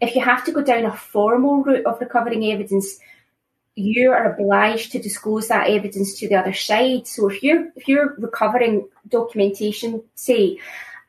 if 0.00 0.14
you 0.14 0.22
have 0.22 0.44
to 0.44 0.52
go 0.52 0.62
down 0.62 0.84
a 0.84 0.96
formal 0.96 1.62
route 1.62 1.84
of 1.84 2.00
recovering 2.00 2.44
evidence, 2.44 2.98
you 3.74 4.12
are 4.12 4.32
obliged 4.32 4.92
to 4.92 4.98
disclose 4.98 5.48
that 5.48 5.68
evidence 5.68 6.18
to 6.18 6.28
the 6.28 6.36
other 6.36 6.52
side. 6.52 7.06
So 7.06 7.30
if 7.30 7.42
you're 7.42 7.68
if 7.76 7.88
you're 7.88 8.14
recovering 8.18 8.88
documentation, 9.08 10.02
say, 10.14 10.58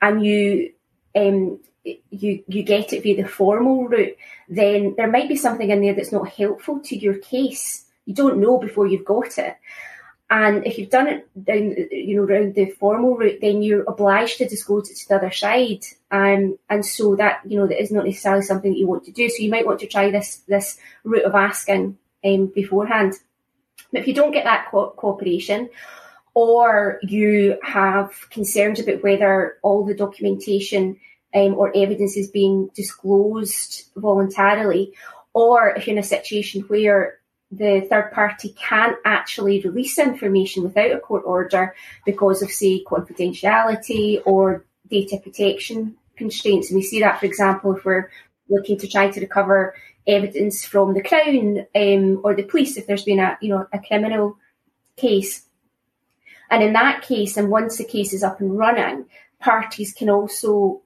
and 0.01 0.25
you 0.25 0.73
um, 1.15 1.59
you 1.83 2.43
you 2.47 2.63
get 2.63 2.93
it 2.93 3.03
via 3.03 3.21
the 3.21 3.27
formal 3.27 3.87
route, 3.87 4.15
then 4.49 4.95
there 4.97 5.09
might 5.09 5.29
be 5.29 5.35
something 5.35 5.69
in 5.69 5.81
there 5.81 5.93
that's 5.93 6.11
not 6.11 6.29
helpful 6.29 6.79
to 6.81 6.95
your 6.97 7.15
case. 7.15 7.85
You 8.05 8.13
don't 8.13 8.39
know 8.39 8.57
before 8.57 8.87
you've 8.87 9.05
got 9.05 9.37
it. 9.37 9.57
And 10.31 10.65
if 10.65 10.77
you've 10.77 10.89
done 10.89 11.07
it 11.07 11.27
down, 11.43 11.75
you 11.91 12.15
know, 12.15 12.23
around 12.23 12.55
the 12.55 12.67
formal 12.79 13.17
route, 13.17 13.39
then 13.41 13.61
you're 13.61 13.83
obliged 13.83 14.37
to 14.37 14.47
disclose 14.47 14.89
it 14.89 14.95
to 14.99 15.09
the 15.09 15.15
other 15.17 15.31
side. 15.31 15.83
Um, 16.09 16.57
and 16.69 16.85
so 16.85 17.17
that, 17.17 17.41
you 17.45 17.59
know, 17.59 17.67
that 17.67 17.81
is 17.81 17.91
not 17.91 18.05
necessarily 18.05 18.43
something 18.43 18.71
that 18.71 18.79
you 18.79 18.87
want 18.87 19.03
to 19.03 19.11
do. 19.11 19.27
So 19.27 19.43
you 19.43 19.51
might 19.51 19.65
want 19.65 19.81
to 19.81 19.87
try 19.87 20.09
this, 20.09 20.37
this 20.47 20.79
route 21.03 21.25
of 21.25 21.35
asking, 21.35 21.97
um, 22.23 22.45
beforehand. 22.45 23.15
But 23.91 23.99
if 24.01 24.07
you 24.07 24.13
don't 24.13 24.31
get 24.31 24.45
that 24.45 24.69
co- 24.71 24.91
cooperation, 24.91 25.69
or 26.33 26.99
you 27.03 27.57
have 27.61 28.29
concerns 28.29 28.79
about 28.79 29.03
whether 29.03 29.57
all 29.63 29.85
the 29.85 29.93
documentation 29.93 30.97
um, 31.35 31.55
or 31.55 31.75
evidence 31.75 32.15
is 32.15 32.29
being 32.29 32.69
disclosed 32.73 33.89
voluntarily, 33.97 34.93
or 35.33 35.71
if 35.71 35.87
you're 35.87 35.97
in 35.97 35.99
a 35.99 36.03
situation 36.03 36.61
where 36.61 37.19
the 37.51 37.85
third 37.89 38.11
party 38.13 38.55
can't 38.57 38.97
actually 39.03 39.61
release 39.61 39.99
information 39.99 40.63
without 40.63 40.91
a 40.91 40.99
court 40.99 41.23
order 41.25 41.75
because 42.05 42.41
of, 42.41 42.49
say, 42.49 42.83
confidentiality 42.83 44.21
or 44.25 44.65
data 44.89 45.17
protection 45.21 45.95
constraints. 46.15 46.69
And 46.69 46.77
we 46.77 46.83
see 46.83 47.01
that, 47.01 47.19
for 47.19 47.25
example, 47.25 47.75
if 47.75 47.83
we're 47.83 48.09
looking 48.49 48.77
to 48.77 48.87
try 48.87 49.09
to 49.09 49.19
recover 49.19 49.75
evidence 50.07 50.65
from 50.65 50.93
the 50.93 51.03
Crown 51.03 51.65
um, 51.75 52.21
or 52.23 52.35
the 52.35 52.43
police 52.43 52.77
if 52.77 52.87
there's 52.87 53.03
been 53.03 53.19
a 53.19 53.37
you 53.41 53.49
know 53.49 53.67
a 53.71 53.79
criminal 53.79 54.37
case. 54.97 55.45
And 56.49 56.61
in 56.63 56.73
that 56.73 57.01
case, 57.01 57.37
and 57.37 57.49
once 57.49 57.77
the 57.77 57.85
case 57.85 58.11
is 58.13 58.23
up 58.23 58.41
and 58.41 58.57
running, 58.57 59.05
parties 59.39 59.93
can 59.93 60.09
also 60.09 60.81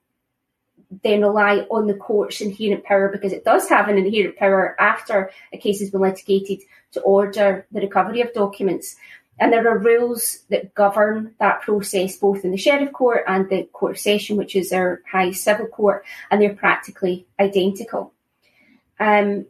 then 1.03 1.21
rely 1.21 1.59
on 1.69 1.87
the 1.87 1.93
court's 1.93 2.41
inherent 2.41 2.83
power 2.83 3.09
because 3.09 3.33
it 3.33 3.45
does 3.45 3.67
have 3.69 3.87
an 3.87 3.97
inherent 3.97 4.37
power 4.37 4.75
after 4.79 5.31
a 5.53 5.57
case 5.57 5.79
has 5.79 5.89
been 5.89 6.01
litigated 6.01 6.59
to 6.91 7.01
order 7.01 7.65
the 7.71 7.81
recovery 7.81 8.21
of 8.21 8.33
documents. 8.33 8.95
And 9.37 9.51
there 9.51 9.67
are 9.67 9.77
rules 9.77 10.39
that 10.49 10.73
govern 10.73 11.35
that 11.39 11.61
process 11.61 12.15
both 12.15 12.45
in 12.45 12.51
the 12.51 12.57
Sheriff 12.57 12.93
Court 12.93 13.23
and 13.27 13.49
the 13.49 13.63
Court 13.73 13.99
Session, 13.99 14.37
which 14.37 14.55
is 14.55 14.71
our 14.71 15.01
high 15.11 15.31
civil 15.31 15.67
court, 15.67 16.05
and 16.31 16.41
they're 16.41 16.55
practically 16.55 17.27
identical. 17.39 18.13
Um, 18.99 19.45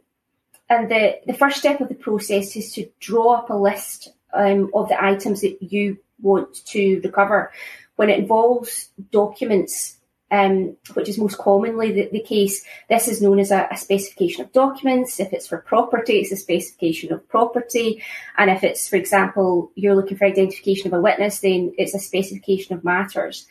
and 0.68 0.90
the, 0.90 1.20
the 1.26 1.34
first 1.34 1.58
step 1.58 1.80
of 1.80 1.88
the 1.88 1.94
process 1.94 2.56
is 2.56 2.72
to 2.72 2.88
draw 2.98 3.34
up 3.34 3.50
a 3.50 3.54
list 3.54 4.08
um, 4.32 4.70
of 4.74 4.88
the 4.88 5.02
items 5.02 5.42
that 5.42 5.62
you 5.62 5.98
want 6.20 6.64
to 6.66 7.00
recover. 7.04 7.52
When 7.94 8.10
it 8.10 8.18
involves 8.18 8.88
documents 9.12 9.95
um, 10.30 10.76
which 10.94 11.08
is 11.08 11.18
most 11.18 11.38
commonly 11.38 11.92
the, 11.92 12.08
the, 12.10 12.20
case. 12.20 12.64
This 12.88 13.06
is 13.06 13.22
known 13.22 13.38
as 13.38 13.52
a, 13.52 13.68
a, 13.70 13.76
specification 13.76 14.44
of 14.44 14.52
documents. 14.52 15.20
If 15.20 15.32
it's 15.32 15.46
for 15.46 15.58
property, 15.58 16.14
it's 16.14 16.32
a 16.32 16.36
specification 16.36 17.12
of 17.12 17.28
property. 17.28 18.02
And 18.36 18.50
if 18.50 18.64
it's, 18.64 18.88
for 18.88 18.96
example, 18.96 19.70
you're 19.76 19.94
looking 19.94 20.16
for 20.16 20.24
identification 20.24 20.88
of 20.88 20.98
a 20.98 21.00
witness, 21.00 21.40
then 21.40 21.74
it's 21.78 21.94
a 21.94 22.00
specification 22.00 22.74
of 22.74 22.82
matters. 22.82 23.46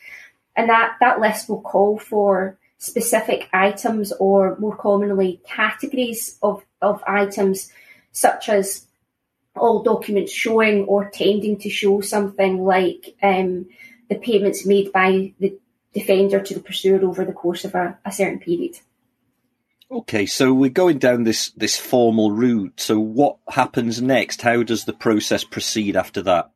And 0.54 0.68
that, 0.68 0.96
that 1.00 1.20
list 1.20 1.48
will 1.48 1.62
call 1.62 1.98
for 1.98 2.58
specific 2.78 3.48
items 3.54 4.12
or 4.12 4.56
more 4.58 4.76
commonly 4.76 5.40
categories 5.46 6.38
of, 6.42 6.62
of 6.82 7.02
items 7.06 7.72
such 8.12 8.50
as 8.50 8.86
all 9.56 9.82
documents 9.82 10.32
showing 10.32 10.84
or 10.84 11.08
tending 11.08 11.58
to 11.58 11.70
show 11.70 12.02
something 12.02 12.62
like 12.62 13.14
um, 13.22 13.66
the 14.10 14.16
payments 14.16 14.66
made 14.66 14.92
by 14.92 15.32
the 15.40 15.58
defender 15.96 16.40
to 16.40 16.54
the 16.54 16.60
pursuer 16.60 17.02
over 17.04 17.24
the 17.24 17.32
course 17.32 17.64
of 17.64 17.74
a, 17.74 17.98
a 18.04 18.12
certain 18.12 18.38
period. 18.38 18.78
Okay, 19.90 20.26
so 20.26 20.52
we're 20.52 20.68
going 20.68 20.98
down 20.98 21.24
this 21.24 21.50
this 21.50 21.78
formal 21.78 22.32
route. 22.32 22.80
So 22.80 22.98
what 22.98 23.38
happens 23.48 24.02
next? 24.02 24.42
How 24.42 24.62
does 24.62 24.84
the 24.84 24.92
process 24.92 25.44
proceed 25.44 25.96
after 25.96 26.22
that? 26.22 26.50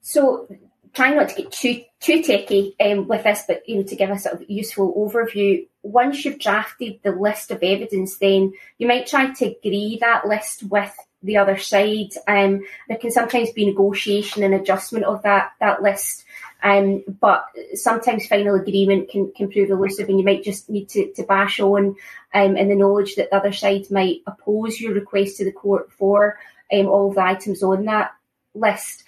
So 0.00 0.46
trying 0.94 1.16
not 1.16 1.28
to 1.30 1.42
get 1.42 1.52
too 1.52 1.82
too 2.00 2.22
techy 2.22 2.74
um, 2.80 3.08
with 3.08 3.24
this, 3.24 3.42
but 3.46 3.68
you 3.68 3.76
know 3.76 3.82
to 3.82 3.96
give 3.96 4.10
a 4.10 4.18
sort 4.18 4.40
of 4.40 4.48
useful 4.48 4.94
overview. 4.94 5.66
Once 5.82 6.24
you've 6.24 6.38
drafted 6.38 7.00
the 7.02 7.12
list 7.12 7.50
of 7.50 7.62
evidence, 7.62 8.18
then 8.18 8.52
you 8.78 8.86
might 8.86 9.06
try 9.06 9.32
to 9.32 9.46
agree 9.46 9.98
that 10.00 10.26
list 10.26 10.62
with 10.62 10.94
the 11.22 11.36
other 11.36 11.58
side. 11.58 12.10
Um, 12.28 12.64
there 12.88 12.98
can 12.98 13.10
sometimes 13.10 13.50
be 13.50 13.66
negotiation 13.66 14.42
and 14.44 14.54
adjustment 14.54 15.04
of 15.04 15.22
that 15.22 15.52
that 15.60 15.82
list. 15.82 16.24
Um, 16.62 17.04
but 17.20 17.46
sometimes 17.74 18.26
final 18.26 18.54
agreement 18.54 19.10
can, 19.10 19.30
can 19.36 19.50
prove 19.50 19.70
elusive 19.70 20.08
and 20.08 20.18
you 20.18 20.24
might 20.24 20.42
just 20.42 20.70
need 20.70 20.88
to, 20.90 21.12
to 21.12 21.22
bash 21.22 21.60
on 21.60 21.96
um, 22.34 22.56
in 22.56 22.68
the 22.68 22.74
knowledge 22.74 23.14
that 23.16 23.30
the 23.30 23.36
other 23.36 23.52
side 23.52 23.90
might 23.90 24.22
oppose 24.26 24.80
your 24.80 24.94
request 24.94 25.36
to 25.36 25.44
the 25.44 25.52
court 25.52 25.92
for 25.92 26.38
um, 26.72 26.86
all 26.86 27.12
the 27.12 27.22
items 27.22 27.62
on 27.62 27.84
that 27.84 28.14
list. 28.54 29.04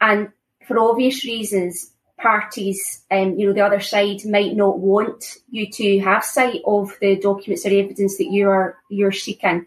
And 0.00 0.32
for 0.66 0.78
obvious 0.78 1.24
reasons, 1.24 1.92
parties, 2.16 3.04
um, 3.10 3.38
you 3.38 3.46
know, 3.46 3.52
the 3.52 3.64
other 3.64 3.80
side 3.80 4.24
might 4.24 4.56
not 4.56 4.78
want 4.78 5.36
you 5.50 5.70
to 5.70 6.00
have 6.00 6.24
sight 6.24 6.60
of 6.66 6.96
the 7.00 7.16
documents 7.16 7.64
or 7.64 7.70
evidence 7.70 8.18
that 8.18 8.30
you 8.30 8.48
are 8.48 8.76
you're 8.90 9.12
seeking, 9.12 9.66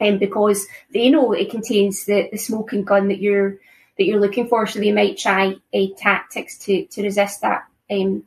um, 0.00 0.18
because 0.18 0.66
they 0.92 1.10
know 1.10 1.32
it 1.32 1.50
contains 1.50 2.04
the, 2.04 2.28
the 2.30 2.38
smoking 2.38 2.84
gun 2.84 3.08
that 3.08 3.20
you're 3.20 3.58
that 4.02 4.08
you're 4.08 4.20
looking 4.20 4.48
for. 4.48 4.66
So 4.66 4.80
they 4.80 4.90
might 4.90 5.16
try 5.16 5.54
uh, 5.72 5.86
tactics 5.96 6.58
to, 6.64 6.86
to 6.86 7.02
resist 7.02 7.42
that 7.42 7.68
um, 7.88 8.24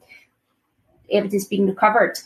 evidence 1.12 1.46
being 1.46 1.68
recovered. 1.68 2.18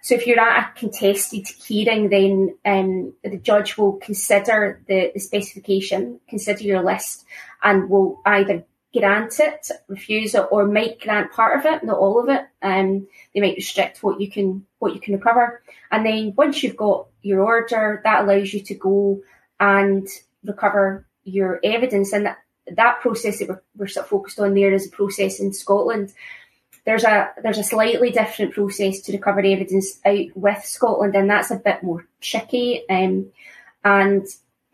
So 0.00 0.14
if 0.14 0.26
you're 0.26 0.40
at 0.40 0.70
a 0.70 0.78
contested 0.78 1.46
hearing, 1.48 2.08
then 2.08 2.56
um, 2.64 3.12
the 3.22 3.36
judge 3.36 3.76
will 3.76 3.94
consider 3.94 4.80
the, 4.86 5.10
the, 5.12 5.20
specification, 5.20 6.20
consider 6.28 6.62
your 6.62 6.82
list, 6.82 7.26
and 7.62 7.90
will 7.90 8.20
either 8.24 8.64
grant 8.94 9.38
it, 9.40 9.68
refuse 9.88 10.34
it, 10.34 10.46
or 10.50 10.66
might 10.66 11.00
grant 11.00 11.32
part 11.32 11.58
of 11.58 11.66
it, 11.66 11.84
not 11.84 11.98
all 11.98 12.22
of 12.22 12.30
it. 12.30 12.46
Um, 12.62 13.08
they 13.34 13.40
might 13.40 13.56
restrict 13.56 14.02
what 14.02 14.20
you 14.20 14.30
can 14.30 14.64
what 14.78 14.94
you 14.94 15.00
can 15.00 15.14
recover. 15.14 15.60
And 15.90 16.06
then 16.06 16.32
once 16.34 16.62
you've 16.62 16.76
got 16.76 17.08
your 17.20 17.42
order, 17.42 18.00
that 18.04 18.24
allows 18.24 18.54
you 18.54 18.60
to 18.60 18.74
go 18.74 19.20
and 19.60 20.08
recover 20.44 21.04
your 21.24 21.60
evidence. 21.62 22.12
And 22.12 22.28
that, 22.72 23.00
process 23.00 23.38
that 23.38 23.48
we're, 23.48 23.62
we're 23.76 23.86
sort 23.86 24.04
of 24.04 24.10
focused 24.10 24.40
on 24.40 24.54
there 24.54 24.72
is 24.72 24.86
a 24.86 24.90
process 24.90 25.40
in 25.40 25.52
Scotland. 25.52 26.12
There's 26.84 27.04
a 27.04 27.30
there's 27.42 27.58
a 27.58 27.64
slightly 27.64 28.10
different 28.10 28.54
process 28.54 29.00
to 29.02 29.12
recover 29.12 29.40
evidence 29.40 29.98
out 30.04 30.26
with 30.36 30.64
Scotland, 30.64 31.16
and 31.16 31.28
that's 31.28 31.50
a 31.50 31.56
bit 31.56 31.82
more 31.82 32.06
tricky. 32.20 32.88
Um, 32.88 33.32
and 33.84 34.26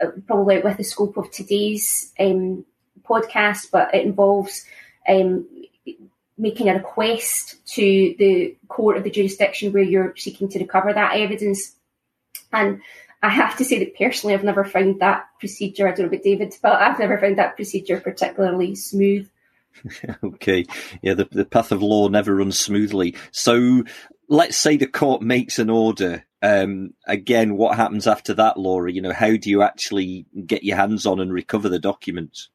uh, 0.03 0.09
probably 0.27 0.61
with 0.61 0.77
the 0.77 0.85
scope 0.85 1.17
of 1.17 1.31
today's 1.31 2.13
um, 2.19 2.65
podcast, 3.03 3.71
but 3.71 3.95
it 3.95 4.05
involves 4.05 4.65
um, 5.09 5.47
making 6.39 6.69
a 6.69 6.75
request 6.75 7.65
to 7.67 8.15
the 8.19 8.57
court 8.69 8.97
of 8.97 9.05
the 9.05 9.11
jurisdiction 9.11 9.73
where 9.73 9.83
you're 9.83 10.15
seeking 10.17 10.49
to 10.49 10.59
recover 10.59 10.93
that 10.93 11.17
evidence. 11.17 11.73
And 12.53 12.81
I 13.23 13.29
have 13.29 13.57
to 13.59 13.65
say 13.65 13.79
that 13.79 13.97
personally, 13.97 14.35
I've 14.35 14.45
never 14.45 14.65
found 14.65 15.01
that 15.01 15.27
procedure. 15.39 15.87
I 15.87 15.91
don't 15.91 16.01
know 16.01 16.07
about 16.07 16.25
David, 16.25 16.55
but 16.61 16.83
I've 16.83 16.99
never 16.99 17.19
found 17.19 17.39
that 17.39 17.57
procedure 17.57 18.01
particularly 18.01 18.75
smooth. 18.75 19.29
okay, 20.25 20.67
yeah, 21.03 21.15
the 21.15 21.29
the 21.31 21.45
path 21.45 21.73
of 21.73 21.83
law 21.83 22.09
never 22.09 22.35
runs 22.35 22.59
smoothly. 22.59 23.17
So, 23.31 23.85
let's 24.29 24.57
say 24.57 24.77
the 24.77 24.87
court 24.87 25.23
makes 25.23 25.59
an 25.59 25.71
order. 25.71 26.25
Um, 26.43 26.95
again, 27.07 27.57
what 27.57 27.77
happens 27.77 28.07
after 28.07 28.35
that, 28.35 28.59
Laura? 28.59 28.91
You 28.93 29.01
know, 29.01 29.13
how 29.13 29.37
do 29.37 29.49
you 29.49 29.63
actually 29.63 30.27
get 30.45 30.65
your 30.65 30.77
hands 30.77 31.07
on 31.07 31.21
and 31.21 31.33
recover 31.33 31.69
the 31.69 31.79
documents? 31.79 32.49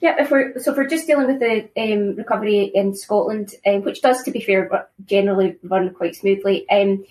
Yeah, 0.00 0.16
if 0.22 0.30
we're 0.30 0.58
so 0.58 0.70
if 0.70 0.76
we're 0.78 0.88
just 0.88 1.06
dealing 1.06 1.26
with 1.26 1.40
the 1.40 1.68
um, 1.76 2.16
recovery 2.16 2.70
in 2.74 2.94
Scotland, 2.94 3.54
um, 3.66 3.82
which 3.82 4.00
does, 4.00 4.22
to 4.22 4.30
be 4.30 4.40
fair, 4.40 4.88
generally 5.04 5.56
run 5.62 5.92
quite 5.92 6.16
smoothly. 6.16 6.68
Um, 6.70 7.04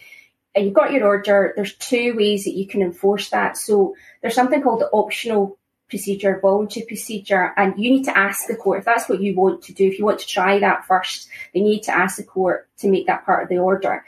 you've 0.64 0.74
got 0.74 0.92
your 0.92 1.06
order, 1.08 1.54
there's 1.56 1.76
two 1.76 2.16
ways 2.16 2.44
that 2.46 2.56
you 2.56 2.68
can 2.68 2.82
enforce 2.82 3.30
that. 3.30 3.58
So 3.58 3.96
there's 4.22 4.36
something 4.36 4.62
called 4.62 4.82
the 4.82 4.90
optional 4.90 5.58
procedure, 5.90 6.40
voluntary 6.42 6.86
procedure, 6.86 7.54
and 7.56 7.78
you 7.78 7.90
need 7.92 8.04
to 8.04 8.18
ask 8.18 8.48
the 8.48 8.56
court 8.56 8.80
if 8.80 8.86
that's 8.86 9.08
what 9.08 9.22
you 9.22 9.36
want 9.36 9.62
to 9.64 9.74
do. 9.74 9.88
If 9.88 10.00
you 10.00 10.06
want 10.06 10.20
to 10.20 10.28
try 10.28 10.60
that 10.60 10.86
first, 10.86 11.30
then 11.54 11.66
you 11.66 11.72
need 11.72 11.84
to 11.84 11.96
ask 11.96 12.18
the 12.18 12.24
court 12.24 12.68
to 12.80 12.90
make 12.90 13.08
that 13.08 13.26
part 13.26 13.44
of 13.44 13.50
the 13.50 13.58
order. 13.58 14.04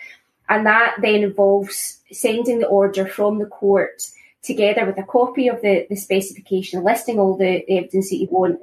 And 0.50 0.66
that 0.66 0.96
then 1.02 1.24
involves 1.24 2.02
sending 2.12 2.60
the 2.60 2.68
order 2.68 3.06
from 3.06 3.40
the 3.40 3.46
court 3.46 4.02
together 4.42 4.86
with 4.86 4.98
a 4.98 5.04
copy 5.04 5.48
of 5.48 5.62
the, 5.62 5.86
the 5.90 5.96
specification, 5.96 6.84
listing 6.84 7.20
all 7.20 7.38
the 7.38 7.70
evidence 7.70 8.10
that 8.10 8.18
you 8.18 8.28
want 8.32 8.60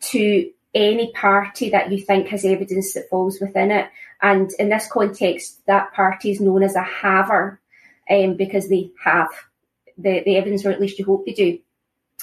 to 0.00 0.50
any 0.74 1.12
party 1.12 1.70
that 1.70 1.90
you 1.90 1.98
think 1.98 2.28
has 2.28 2.44
evidence 2.44 2.94
that 2.94 3.08
falls 3.08 3.40
within 3.40 3.70
it. 3.70 3.88
And 4.24 4.50
in 4.58 4.70
this 4.70 4.88
context, 4.90 5.60
that 5.66 5.92
party 5.92 6.30
is 6.30 6.40
known 6.40 6.62
as 6.62 6.76
a 6.76 6.82
haver 6.82 7.60
um, 8.08 8.36
because 8.36 8.70
they 8.70 8.90
have 9.04 9.28
the, 9.98 10.22
the 10.24 10.36
evidence, 10.38 10.64
or 10.64 10.70
at 10.70 10.80
least 10.80 10.98
you 10.98 11.04
hope 11.04 11.26
they 11.26 11.34
do. 11.34 11.58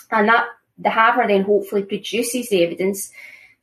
And 0.10 0.27
that 0.27 0.48
the 0.79 0.89
haver 0.89 1.27
then 1.27 1.43
hopefully 1.43 1.84
produces 1.84 2.50
the 2.50 2.63
evidence 2.63 3.12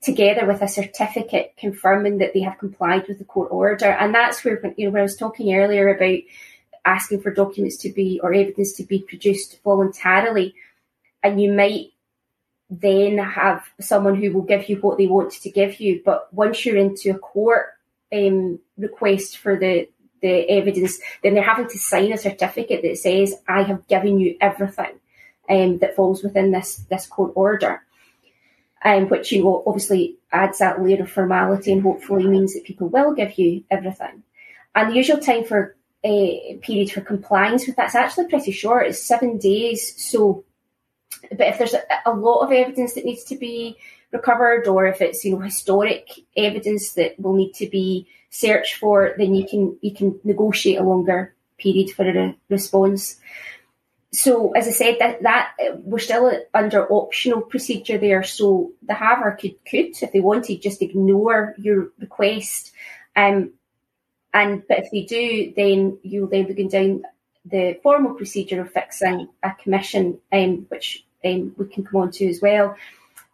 together 0.01 0.47
with 0.47 0.63
a 0.63 0.69
certificate 0.69 1.55
confirming 1.59 2.19
that 2.19 2.33
they 2.33 2.43
have 2.43 2.59
complied 2.59 3.09
with 3.09 3.19
the 3.19 3.25
court 3.25 3.49
order. 3.51 3.87
And 3.87 4.15
that's 4.15 4.45
where, 4.45 4.61
you 4.77 4.87
know, 4.87 4.93
when 4.93 5.01
I 5.01 5.03
was 5.03 5.17
talking 5.17 5.53
earlier 5.53 5.93
about 5.93 6.21
asking 6.85 7.23
for 7.23 7.35
documents 7.35 7.79
to 7.79 7.93
be 7.93 8.21
or 8.23 8.33
evidence 8.33 8.75
to 8.75 8.85
be 8.85 9.01
produced 9.01 9.61
voluntarily, 9.65 10.55
and 11.25 11.43
you 11.43 11.53
might 11.53 11.87
then 12.71 13.19
have 13.19 13.65
someone 13.81 14.15
who 14.15 14.33
will 14.33 14.43
give 14.43 14.69
you 14.69 14.77
what 14.77 14.97
they 14.97 15.09
want 15.09 15.33
to 15.33 15.51
give 15.51 15.81
you. 15.81 16.03
But 16.05 16.33
once 16.33 16.65
you're 16.65 16.77
into 16.77 17.11
a 17.11 17.19
court 17.19 17.71
um, 18.13 18.59
request 18.77 19.39
for 19.39 19.59
the 19.59 19.89
the 20.21 20.51
evidence, 20.51 20.99
then 21.23 21.35
they're 21.35 21.45
having 21.45 21.69
to 21.69 21.79
sign 21.79 22.13
a 22.13 22.19
certificate 22.19 22.83
that 22.83 22.99
says, 22.99 23.35
"I 23.47 23.63
have 23.63 23.87
given 23.87 24.19
you 24.19 24.37
everything 24.41 24.99
um, 25.49 25.79
that 25.79 25.97
falls 25.97 26.23
within 26.23 26.51
this 26.51 26.77
this 26.91 27.07
court 27.07 27.33
order," 27.35 27.83
um, 28.85 29.09
which 29.09 29.33
you 29.33 29.43
know 29.43 29.63
obviously 29.67 30.17
adds 30.33 30.59
that 30.59 30.83
layer 30.83 31.03
of 31.03 31.11
formality 31.11 31.73
and 31.73 31.83
hopefully 31.83 32.27
means 32.27 32.55
that 32.55 32.65
people 32.65 32.89
will 32.89 33.15
give 33.15 33.39
you 33.39 33.65
everything. 33.71 34.23
And 34.75 34.91
the 34.91 34.97
usual 34.97 35.19
time 35.19 35.45
for 35.45 35.77
a 36.05 36.57
uh, 36.57 36.65
period 36.65 36.93
for 36.93 37.01
compliance 37.01 37.67
with 37.67 37.77
that's 37.77 37.95
actually 37.95 38.29
pretty 38.29 38.53
short. 38.53 38.87
It's 38.87 39.03
seven 39.03 39.39
days. 39.39 39.95
So 40.03 40.45
but 41.31 41.49
if 41.49 41.59
there's 41.59 41.75
a, 41.75 41.83
a, 42.07 42.13
lot 42.13 42.41
of 42.41 42.53
evidence 42.53 42.95
that 42.95 43.05
needs 43.05 43.25
to 43.25 43.37
be 43.37 43.77
recovered, 44.13 44.67
or 44.67 44.87
if 44.87 45.01
it's 45.01 45.25
you 45.25 45.33
know 45.33 45.41
historic 45.41 46.09
evidence 46.37 46.93
that 46.95 47.19
will 47.19 47.35
need 47.35 47.55
to 47.55 47.67
be 47.69 48.07
searched 48.31 48.77
for, 48.77 49.15
then 49.19 49.35
you 49.35 49.47
can 49.47 49.79
you 49.81 49.95
can 49.95 50.19
negotiate 50.25 50.79
a 50.79 50.83
longer 50.83 51.35
period 51.59 51.91
for 51.91 52.09
a 52.09 52.13
re- 52.13 52.39
response. 52.49 53.17
So, 54.11 54.53
as 54.53 54.67
I 54.67 54.71
said, 54.71 54.97
that 55.01 55.23
that 55.23 55.53
we're 55.85 55.99
still 55.99 56.33
under 56.55 56.91
optional 56.91 57.43
procedure 57.43 57.99
there. 57.99 58.23
So 58.23 58.73
the 58.83 58.95
haver 58.95 59.37
could 59.39 59.63
could, 59.65 60.03
if 60.03 60.13
they 60.13 60.21
wanted, 60.21 60.63
just 60.63 60.83
ignore 60.83 61.55
your 61.59 61.91
request. 61.99 62.73
Um, 63.15 63.53
and 64.33 64.63
but 64.67 64.79
if 64.79 64.91
they 64.91 65.03
do, 65.03 65.53
then 65.57 65.99
you'll 66.03 66.29
then 66.29 66.47
be 66.47 66.55
going 66.55 66.69
down 66.69 67.03
the 67.45 67.79
formal 67.83 68.15
procedure 68.15 68.61
of 68.61 68.73
fixing 68.73 69.29
a 69.43 69.53
commission, 69.53 70.19
um, 70.33 70.67
which 70.69 71.05
um, 71.25 71.55
we 71.57 71.67
can 71.67 71.85
come 71.85 72.03
on 72.03 72.11
to 72.13 72.29
as 72.29 72.41
well. 72.41 72.77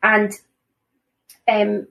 And 0.03 0.33
um, 1.49 1.87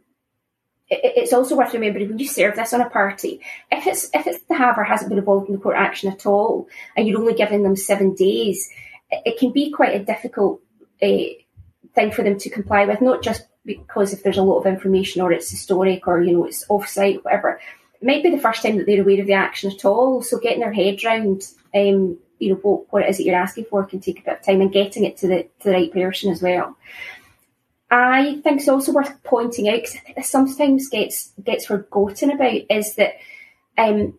it, 0.90 1.14
it's 1.18 1.34
also 1.34 1.56
worth 1.56 1.74
remembering 1.74 2.10
when 2.10 2.20
you 2.20 2.28
serve 2.28 2.56
this 2.56 2.74
on 2.74 2.82
a 2.82 2.90
party, 2.90 3.42
if 3.72 3.88
it's 3.88 4.10
if 4.14 4.28
it's 4.28 4.44
the 4.46 4.56
haver 4.56 4.84
hasn't 4.84 5.10
been 5.10 5.20
involved 5.20 5.48
in 5.48 5.56
the 5.56 5.62
court 5.62 5.76
action 5.78 6.12
at 6.12 6.26
all, 6.26 6.68
and 6.96 7.08
you're 7.08 7.20
only 7.20 7.34
giving 7.34 7.64
them 7.64 7.76
seven 7.76 8.14
days, 8.16 8.70
it, 9.12 9.22
it 9.26 9.40
can 9.40 9.52
be 9.52 9.72
quite 9.72 9.96
a 9.96 10.04
difficult 10.04 10.62
uh, 11.02 11.34
thing 11.96 12.12
for 12.12 12.24
them 12.24 12.38
to 12.40 12.50
comply 12.50 12.86
with. 12.86 13.02
Not 13.02 13.24
just 13.24 13.46
because 13.66 14.14
if 14.14 14.24
there's 14.24 14.38
a 14.38 14.44
lot 14.44 14.60
of 14.60 14.66
information 14.66 15.22
or 15.22 15.32
it's 15.32 15.50
historic 15.50 16.08
or 16.08 16.22
you 16.22 16.34
know 16.34 16.46
it's 16.46 16.68
offsite, 16.68 17.24
whatever. 17.24 17.60
It 18.02 18.06
might 18.06 18.24
be 18.24 18.32
the 18.32 18.42
first 18.42 18.62
time 18.62 18.78
that 18.78 18.86
they're 18.86 19.02
aware 19.02 19.22
of 19.22 19.28
the 19.28 19.34
action 19.34 19.72
at 19.72 19.86
all. 19.86 20.22
So 20.22 20.38
getting 20.38 20.60
their 20.60 20.74
head 20.74 21.02
round 21.06 21.44
um, 21.74 22.18
you 22.44 22.50
know 22.50 22.60
what, 22.62 22.92
what 22.92 23.04
it 23.04 23.10
is 23.10 23.18
that 23.18 23.24
you're 23.24 23.36
asking 23.36 23.66
for 23.66 23.86
can 23.86 24.00
take 24.00 24.20
a 24.20 24.24
bit 24.24 24.40
of 24.40 24.46
time 24.46 24.62
and 24.62 24.72
getting 24.72 25.06
it 25.06 25.18
to 25.18 25.28
the 25.28 25.44
to 25.62 25.70
the 25.70 25.72
right 25.72 25.92
person 25.92 26.32
as 26.32 26.42
well. 26.42 26.78
I 27.96 28.40
think 28.42 28.60
it's 28.60 28.68
also 28.68 28.92
worth 28.92 29.24
pointing 29.24 29.70
out 29.70 29.76
because 29.76 29.96
I 29.96 30.00
think 30.00 30.16
this 30.18 30.30
sometimes 30.32 30.90
gets 30.90 31.32
gets 31.44 31.68
forgotten 31.68 32.32
about 32.32 32.62
is 32.68 32.96
that 32.96 33.14
um, 33.78 34.18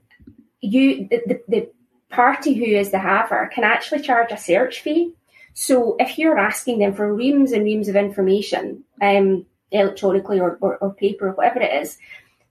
you 0.60 1.08
the, 1.08 1.22
the, 1.26 1.42
the 1.48 1.70
party 2.08 2.54
who 2.54 2.66
is 2.66 2.92
the 2.92 3.00
haver 3.00 3.50
can 3.52 3.64
actually 3.64 4.02
charge 4.02 4.30
a 4.30 4.36
search 4.36 4.80
fee. 4.80 5.12
So 5.54 5.96
if 5.98 6.18
you're 6.18 6.38
asking 6.38 6.78
them 6.78 6.94
for 6.94 7.12
reams 7.12 7.50
and 7.50 7.64
reams 7.64 7.88
of 7.88 7.96
information, 7.96 8.84
um, 9.02 9.44
electronically 9.72 10.38
or, 10.38 10.56
or, 10.60 10.76
or 10.76 10.94
paper 10.94 11.28
or 11.28 11.32
whatever 11.32 11.60
it 11.60 11.82
is, 11.82 11.98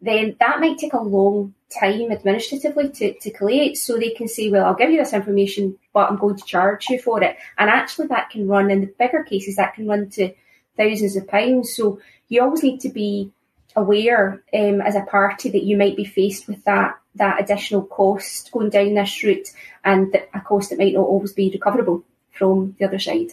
then 0.01 0.35
that 0.41 0.59
might 0.59 0.77
take 0.77 0.91
a 0.91 1.01
long 1.01 1.53
time 1.69 2.11
administratively 2.11 2.89
to, 2.89 3.13
to 3.19 3.31
collate. 3.31 3.77
So 3.77 3.97
they 3.97 4.09
can 4.09 4.27
say, 4.27 4.49
well, 4.49 4.65
I'll 4.65 4.75
give 4.75 4.91
you 4.91 4.97
this 4.97 5.13
information, 5.13 5.77
but 5.93 6.09
I'm 6.09 6.17
going 6.17 6.35
to 6.35 6.43
charge 6.43 6.89
you 6.89 6.99
for 6.99 7.23
it. 7.23 7.37
And 7.57 7.69
actually, 7.69 8.07
that 8.07 8.29
can 8.29 8.45
run 8.45 8.69
in 8.69 8.81
the 8.81 8.93
bigger 8.99 9.23
cases, 9.23 9.55
that 9.55 9.75
can 9.75 9.87
run 9.87 10.09
to 10.11 10.33
thousands 10.77 11.15
of 11.15 11.27
pounds. 11.27 11.75
So 11.75 11.99
you 12.27 12.41
always 12.41 12.63
need 12.63 12.79
to 12.81 12.89
be 12.89 13.31
aware 13.75 14.43
um, 14.53 14.81
as 14.81 14.95
a 14.95 15.01
party 15.01 15.49
that 15.49 15.63
you 15.63 15.77
might 15.77 15.95
be 15.95 16.05
faced 16.05 16.47
with 16.47 16.63
that 16.65 16.99
that 17.15 17.39
additional 17.39 17.83
cost 17.83 18.51
going 18.51 18.71
down 18.71 18.95
this 18.95 19.23
route 19.23 19.47
and 19.83 20.15
a 20.33 20.41
cost 20.41 20.71
that 20.71 20.79
might 20.79 20.93
not 20.93 21.05
always 21.05 21.31
be 21.33 21.51
recoverable 21.51 22.03
from 22.31 22.75
the 22.79 22.85
other 22.85 22.97
side. 22.97 23.31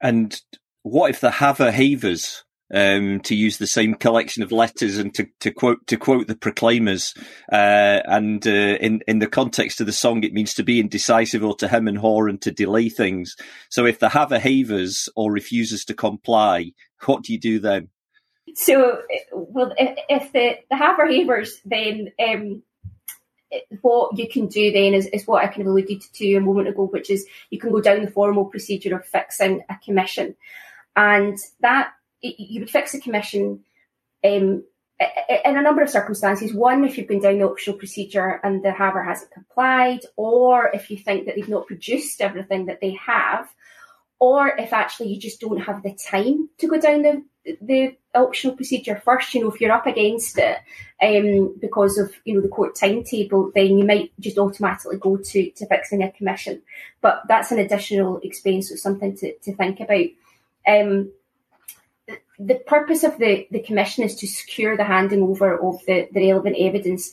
And 0.00 0.40
what 0.82 1.10
if 1.10 1.20
the 1.20 1.32
haver 1.32 1.72
havers 1.72 2.44
um, 2.72 3.20
to 3.20 3.34
use 3.34 3.58
the 3.58 3.66
same 3.66 3.94
collection 3.94 4.42
of 4.42 4.52
letters 4.52 4.98
and 4.98 5.14
to, 5.14 5.26
to 5.40 5.50
quote 5.50 5.86
to 5.86 5.96
quote 5.96 6.26
the 6.26 6.36
Proclaimers. 6.36 7.14
Uh, 7.50 8.02
and 8.04 8.46
uh, 8.46 8.50
in 8.80 9.02
in 9.06 9.18
the 9.18 9.26
context 9.26 9.80
of 9.80 9.86
the 9.86 9.92
song, 9.92 10.24
it 10.24 10.32
means 10.32 10.54
to 10.54 10.62
be 10.62 10.80
indecisive 10.80 11.44
or 11.44 11.54
to 11.56 11.68
hem 11.68 11.88
and 11.88 11.98
haw 11.98 12.26
and 12.26 12.40
to 12.42 12.50
delay 12.50 12.88
things. 12.88 13.36
So 13.68 13.86
if 13.86 13.98
the 13.98 14.08
haver 14.08 14.38
havers 14.38 15.08
or 15.16 15.32
refuses 15.32 15.84
to 15.86 15.94
comply, 15.94 16.72
what 17.04 17.22
do 17.22 17.32
you 17.32 17.38
do 17.38 17.58
then? 17.58 17.88
So, 18.54 19.00
well, 19.32 19.74
if, 19.76 19.98
if 20.08 20.32
the 20.32 20.56
the 20.70 20.76
haver 20.76 21.06
havers, 21.06 21.60
then 21.64 22.12
um, 22.18 22.62
what 23.82 24.18
you 24.18 24.28
can 24.28 24.46
do 24.46 24.72
then 24.72 24.94
is, 24.94 25.06
is 25.06 25.26
what 25.26 25.44
I 25.44 25.48
kind 25.48 25.62
of 25.62 25.68
alluded 25.68 26.02
to 26.14 26.34
a 26.34 26.40
moment 26.40 26.68
ago, 26.68 26.86
which 26.86 27.10
is 27.10 27.26
you 27.50 27.58
can 27.58 27.70
go 27.70 27.80
down 27.80 28.04
the 28.04 28.10
formal 28.10 28.46
procedure 28.46 28.96
of 28.96 29.04
fixing 29.04 29.62
a 29.68 29.76
commission. 29.84 30.36
And 30.96 31.38
that 31.60 31.92
you 32.38 32.60
would 32.60 32.70
fix 32.70 32.92
the 32.92 33.00
commission 33.00 33.64
um, 34.24 34.64
in 35.44 35.56
a 35.56 35.62
number 35.62 35.82
of 35.82 35.90
circumstances. 35.90 36.54
One, 36.54 36.84
if 36.84 36.96
you've 36.96 37.08
been 37.08 37.20
down 37.20 37.38
the 37.38 37.48
optional 37.48 37.78
procedure 37.78 38.40
and 38.42 38.62
the 38.62 38.72
haver 38.72 39.02
hasn't 39.02 39.30
complied, 39.30 40.00
or 40.16 40.70
if 40.72 40.90
you 40.90 40.96
think 40.96 41.26
that 41.26 41.36
they've 41.36 41.48
not 41.48 41.66
produced 41.66 42.20
everything 42.20 42.66
that 42.66 42.80
they 42.80 42.92
have, 42.94 43.48
or 44.18 44.48
if 44.56 44.72
actually 44.72 45.08
you 45.08 45.20
just 45.20 45.40
don't 45.40 45.60
have 45.60 45.82
the 45.82 45.94
time 45.94 46.48
to 46.58 46.66
go 46.66 46.80
down 46.80 47.02
the 47.02 47.22
the 47.60 47.96
optional 48.14 48.56
procedure 48.56 49.00
first. 49.04 49.34
You 49.34 49.42
know, 49.42 49.52
if 49.52 49.60
you're 49.60 49.72
up 49.72 49.86
against 49.86 50.38
it 50.38 50.58
um, 51.02 51.54
because 51.60 51.98
of 51.98 52.12
you 52.24 52.34
know 52.34 52.40
the 52.40 52.48
court 52.48 52.74
timetable, 52.74 53.52
then 53.54 53.78
you 53.78 53.84
might 53.84 54.12
just 54.18 54.38
automatically 54.38 54.96
go 54.98 55.16
to 55.16 55.50
to 55.50 55.66
fixing 55.66 56.02
a 56.02 56.10
commission. 56.10 56.62
But 57.00 57.22
that's 57.28 57.52
an 57.52 57.58
additional 57.58 58.18
expense, 58.22 58.70
so 58.70 58.76
something 58.76 59.16
to 59.18 59.36
to 59.36 59.54
think 59.54 59.80
about. 59.80 60.06
Um, 60.66 61.12
the 62.38 62.56
purpose 62.66 63.02
of 63.04 63.18
the, 63.18 63.46
the 63.50 63.60
commission 63.60 64.04
is 64.04 64.14
to 64.16 64.26
secure 64.26 64.76
the 64.76 64.84
handing 64.84 65.22
over 65.22 65.58
of 65.58 65.80
the, 65.86 66.08
the 66.12 66.30
relevant 66.30 66.56
evidence 66.58 67.12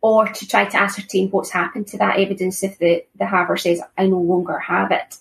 or 0.00 0.26
to 0.26 0.46
try 0.46 0.64
to 0.66 0.76
ascertain 0.76 1.30
what's 1.30 1.50
happened 1.50 1.86
to 1.88 1.98
that 1.98 2.18
evidence 2.18 2.62
if 2.62 2.78
the, 2.78 3.04
the 3.18 3.26
haver 3.26 3.56
says, 3.56 3.80
I 3.96 4.06
no 4.06 4.20
longer 4.20 4.58
have 4.58 4.90
it. 4.90 5.16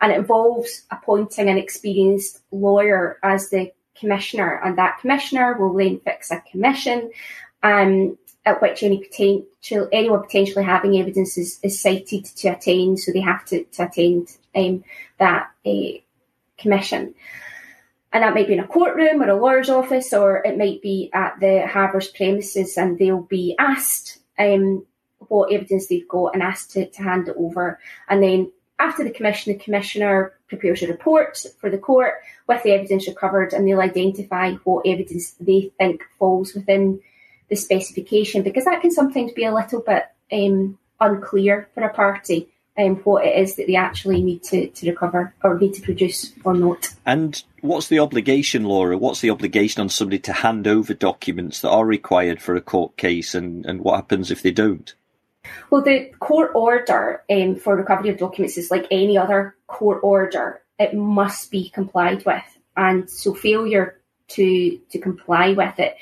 And 0.00 0.12
it 0.12 0.18
involves 0.18 0.84
appointing 0.90 1.48
an 1.48 1.58
experienced 1.58 2.40
lawyer 2.52 3.18
as 3.22 3.50
the 3.50 3.72
commissioner, 3.98 4.60
and 4.64 4.78
that 4.78 4.98
commissioner 5.00 5.58
will 5.58 5.74
then 5.74 6.00
fix 6.00 6.30
a 6.30 6.42
commission 6.50 7.10
um, 7.62 8.16
at 8.46 8.62
which 8.62 8.82
any 8.82 8.98
potential 8.98 9.88
anyone 9.92 10.22
potentially 10.22 10.64
having 10.64 10.96
evidence 10.96 11.36
is, 11.36 11.60
is 11.62 11.80
cited 11.80 12.24
to 12.24 12.48
attend, 12.48 12.98
so 12.98 13.12
they 13.12 13.20
have 13.20 13.44
to, 13.46 13.64
to 13.64 13.84
attend 13.84 14.28
um, 14.54 14.84
that 15.18 15.50
uh, 15.66 15.98
commission. 16.56 17.14
And 18.12 18.24
that 18.24 18.34
might 18.34 18.48
be 18.48 18.54
in 18.54 18.60
a 18.60 18.66
courtroom 18.66 19.22
or 19.22 19.28
a 19.28 19.36
lawyer's 19.36 19.70
office, 19.70 20.12
or 20.12 20.42
it 20.44 20.58
might 20.58 20.82
be 20.82 21.10
at 21.12 21.38
the 21.38 21.66
haver's 21.66 22.08
premises, 22.08 22.76
and 22.76 22.98
they'll 22.98 23.22
be 23.22 23.54
asked 23.58 24.18
um, 24.38 24.84
what 25.28 25.52
evidence 25.52 25.86
they've 25.86 26.08
got 26.08 26.34
and 26.34 26.42
asked 26.42 26.72
to, 26.72 26.90
to 26.90 27.02
hand 27.02 27.28
it 27.28 27.36
over. 27.38 27.78
And 28.08 28.22
then 28.22 28.50
after 28.80 29.04
the 29.04 29.10
commission, 29.10 29.52
the 29.52 29.58
commissioner 29.58 30.32
prepares 30.48 30.82
a 30.82 30.88
report 30.88 31.44
for 31.60 31.70
the 31.70 31.78
court 31.78 32.14
with 32.48 32.62
the 32.64 32.72
evidence 32.72 33.06
recovered, 33.06 33.52
and 33.52 33.66
they'll 33.66 33.80
identify 33.80 34.54
what 34.64 34.86
evidence 34.86 35.32
they 35.38 35.70
think 35.78 36.02
falls 36.18 36.54
within 36.54 37.00
the 37.48 37.56
specification, 37.56 38.42
because 38.42 38.64
that 38.64 38.80
can 38.80 38.90
sometimes 38.90 39.32
be 39.32 39.44
a 39.44 39.54
little 39.54 39.80
bit 39.80 40.04
um, 40.32 40.78
unclear 41.00 41.68
for 41.74 41.82
a 41.82 41.92
party 41.92 42.48
um, 42.78 42.96
what 42.96 43.26
it 43.26 43.38
is 43.38 43.56
that 43.56 43.66
they 43.66 43.76
actually 43.76 44.22
need 44.22 44.42
to, 44.44 44.68
to 44.68 44.88
recover 44.88 45.34
or 45.42 45.58
need 45.58 45.74
to 45.74 45.82
produce 45.82 46.32
or 46.44 46.54
not. 46.54 46.88
And 47.04 47.42
what's 47.62 47.88
the 47.88 47.98
obligation, 47.98 48.64
Laura? 48.64 48.96
What's 48.96 49.20
the 49.20 49.30
obligation 49.30 49.80
on 49.80 49.88
somebody 49.88 50.18
to 50.20 50.32
hand 50.32 50.66
over 50.66 50.94
documents 50.94 51.60
that 51.60 51.70
are 51.70 51.86
required 51.86 52.40
for 52.40 52.54
a 52.54 52.60
court 52.60 52.96
case, 52.96 53.34
and, 53.34 53.64
and 53.66 53.80
what 53.80 53.96
happens 53.96 54.30
if 54.30 54.42
they 54.42 54.50
don't? 54.50 54.94
Well, 55.70 55.82
the 55.82 56.12
court 56.18 56.52
order 56.54 57.22
um, 57.30 57.56
for 57.56 57.76
recovery 57.76 58.10
of 58.10 58.18
documents 58.18 58.58
is 58.58 58.70
like 58.70 58.86
any 58.90 59.16
other 59.16 59.56
court 59.66 60.00
order; 60.02 60.62
it 60.78 60.94
must 60.94 61.50
be 61.50 61.70
complied 61.70 62.24
with, 62.24 62.58
and 62.76 63.08
so 63.08 63.34
failure 63.34 64.00
to 64.28 64.78
to 64.90 64.98
comply 64.98 65.52
with 65.52 65.78
it 65.78 65.96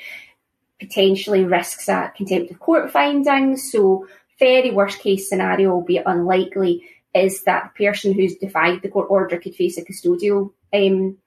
potentially 0.79 1.43
risks 1.43 1.89
a 1.89 2.11
contempt 2.15 2.51
of 2.51 2.59
court 2.59 2.91
finding. 2.91 3.57
So 3.57 4.07
very 4.39 4.71
worst 4.71 4.99
case 4.99 5.27
scenario, 5.27 5.71
albeit 5.71 6.05
unlikely, 6.05 6.83
is 7.13 7.43
that 7.43 7.71
the 7.77 7.85
person 7.85 8.13
who's 8.13 8.35
defied 8.35 8.81
the 8.81 8.89
court 8.89 9.07
order 9.09 9.37
could 9.37 9.55
face 9.55 9.77
a 9.77 9.83
custodial 9.83 10.53
um, 10.73 11.17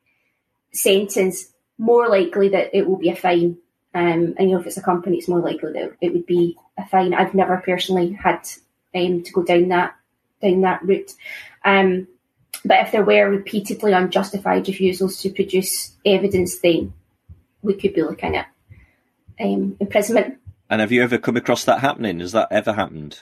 sentence. 0.72 1.52
More 1.78 2.08
likely 2.08 2.50
that 2.50 2.76
it 2.76 2.86
will 2.86 2.98
be 2.98 3.10
a 3.10 3.16
fine. 3.16 3.58
Um, 3.94 4.34
and 4.38 4.50
you 4.50 4.54
know, 4.54 4.60
if 4.60 4.66
it's 4.66 4.76
a 4.76 4.82
company, 4.82 5.18
it's 5.18 5.28
more 5.28 5.40
likely 5.40 5.72
that 5.72 5.96
it 6.00 6.12
would 6.12 6.26
be 6.26 6.56
a 6.78 6.86
fine. 6.86 7.14
I've 7.14 7.34
never 7.34 7.58
personally 7.58 8.12
had 8.12 8.48
um, 8.94 9.22
to 9.22 9.32
go 9.32 9.42
down 9.42 9.68
that 9.68 9.94
down 10.40 10.60
that 10.62 10.82
route. 10.82 11.12
Um, 11.64 12.08
but 12.64 12.80
if 12.80 12.92
there 12.92 13.04
were 13.04 13.28
repeatedly 13.28 13.92
unjustified 13.92 14.68
refusals 14.68 15.20
to 15.22 15.30
produce 15.30 15.96
evidence, 16.04 16.58
then 16.58 16.92
we 17.62 17.74
could 17.74 17.94
be 17.94 18.02
looking 18.02 18.36
at 18.36 18.48
um, 19.40 19.76
imprisonment 19.80 20.38
and 20.72 20.80
have 20.80 20.90
you 20.90 21.02
ever 21.02 21.18
come 21.18 21.36
across 21.36 21.64
that 21.64 21.80
happening? 21.80 22.20
Has 22.20 22.32
that 22.32 22.48
ever 22.50 22.72
happened? 22.72 23.20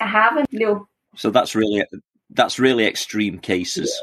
I 0.00 0.06
haven't. 0.08 0.52
No. 0.52 0.88
So 1.14 1.30
that's 1.30 1.54
really 1.54 1.84
that's 2.28 2.58
really 2.58 2.86
extreme 2.86 3.38
cases. 3.38 4.02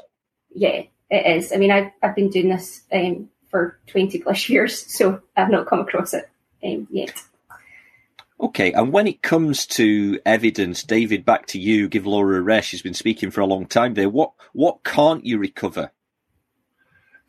Yeah, 0.56 0.70
yeah 0.70 0.84
it 1.10 1.38
is. 1.38 1.52
I 1.52 1.58
mean, 1.58 1.72
I've 1.72 1.92
I've 2.02 2.16
been 2.16 2.30
doing 2.30 2.50
this 2.50 2.82
um, 2.92 3.30
for 3.50 3.80
twenty 3.88 4.20
plus 4.20 4.50
years, 4.50 4.80
so 4.80 5.22
I've 5.36 5.50
not 5.50 5.68
come 5.68 5.80
across 5.80 6.14
it 6.14 6.30
um, 6.64 6.88
yet. 6.92 7.22
Okay, 8.40 8.72
and 8.72 8.94
when 8.94 9.08
it 9.08 9.24
comes 9.24 9.66
to 9.66 10.20
evidence, 10.24 10.84
David, 10.84 11.26
back 11.26 11.48
to 11.48 11.60
you. 11.60 11.88
Give 11.88 12.06
Laura 12.06 12.38
a 12.38 12.42
rest. 12.42 12.70
She's 12.70 12.84
been 12.84 12.94
speaking 12.94 13.32
for 13.32 13.42
a 13.42 13.48
long 13.48 13.66
time 13.66 13.96
there. 13.96 14.10
What 14.10 14.34
what 14.54 14.84
can't 14.84 15.26
you 15.26 15.40
recover? 15.40 15.92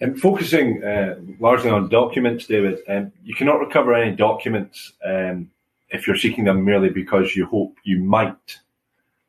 Um, 0.00 0.14
focusing 0.14 0.84
uh, 0.84 1.16
largely 1.40 1.70
on 1.70 1.88
documents, 1.88 2.46
David, 2.46 2.78
um, 2.88 3.10
you 3.24 3.34
cannot 3.34 3.58
recover 3.58 3.94
any 3.94 4.14
documents 4.14 4.92
um, 5.04 5.50
if 5.90 6.06
you're 6.06 6.16
seeking 6.16 6.44
them 6.44 6.64
merely 6.64 6.88
because 6.88 7.34
you 7.34 7.46
hope 7.46 7.76
you 7.82 7.98
might 7.98 8.58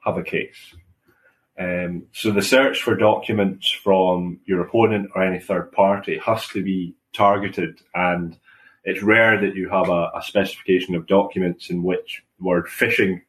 have 0.05 0.17
a 0.17 0.23
case. 0.23 0.75
Um, 1.59 2.03
so 2.13 2.31
the 2.31 2.41
search 2.41 2.81
for 2.81 2.95
documents 2.95 3.69
from 3.69 4.39
your 4.45 4.61
opponent 4.61 5.11
or 5.13 5.23
any 5.23 5.39
third 5.39 5.71
party 5.73 6.17
has 6.25 6.47
to 6.49 6.63
be 6.63 6.95
targeted 7.13 7.81
and 7.93 8.37
it's 8.85 9.03
rare 9.03 9.39
that 9.41 9.55
you 9.55 9.69
have 9.69 9.89
a, 9.89 10.09
a 10.15 10.21
specification 10.23 10.95
of 10.95 11.05
documents 11.05 11.69
in 11.69 11.83
which 11.83 12.23
word 12.39 12.69
fishing 12.69 13.21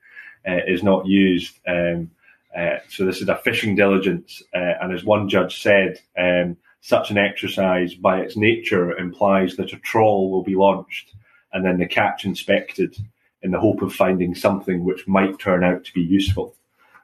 uh, 0.48 0.60
is 0.66 0.82
not 0.82 1.06
used. 1.06 1.58
Um, 1.66 2.12
uh, 2.56 2.78
so 2.88 3.04
this 3.04 3.20
is 3.20 3.28
a 3.28 3.36
fishing 3.36 3.74
diligence, 3.74 4.42
uh, 4.54 4.74
and 4.80 4.92
as 4.92 5.04
one 5.04 5.28
judge 5.28 5.60
said, 5.62 6.00
um, 6.18 6.56
such 6.80 7.10
an 7.10 7.18
exercise 7.18 7.94
by 7.94 8.20
its 8.20 8.36
nature 8.36 8.96
implies 8.96 9.56
that 9.56 9.72
a 9.72 9.78
trawl 9.78 10.30
will 10.30 10.42
be 10.42 10.54
launched 10.54 11.14
and 11.52 11.64
then 11.64 11.78
the 11.78 11.86
catch 11.86 12.24
inspected 12.24 12.96
in 13.42 13.50
the 13.50 13.60
hope 13.60 13.82
of 13.82 13.92
finding 13.92 14.34
something 14.34 14.84
which 14.84 15.06
might 15.08 15.38
turn 15.38 15.64
out 15.64 15.84
to 15.84 15.92
be 15.92 16.00
useful. 16.00 16.54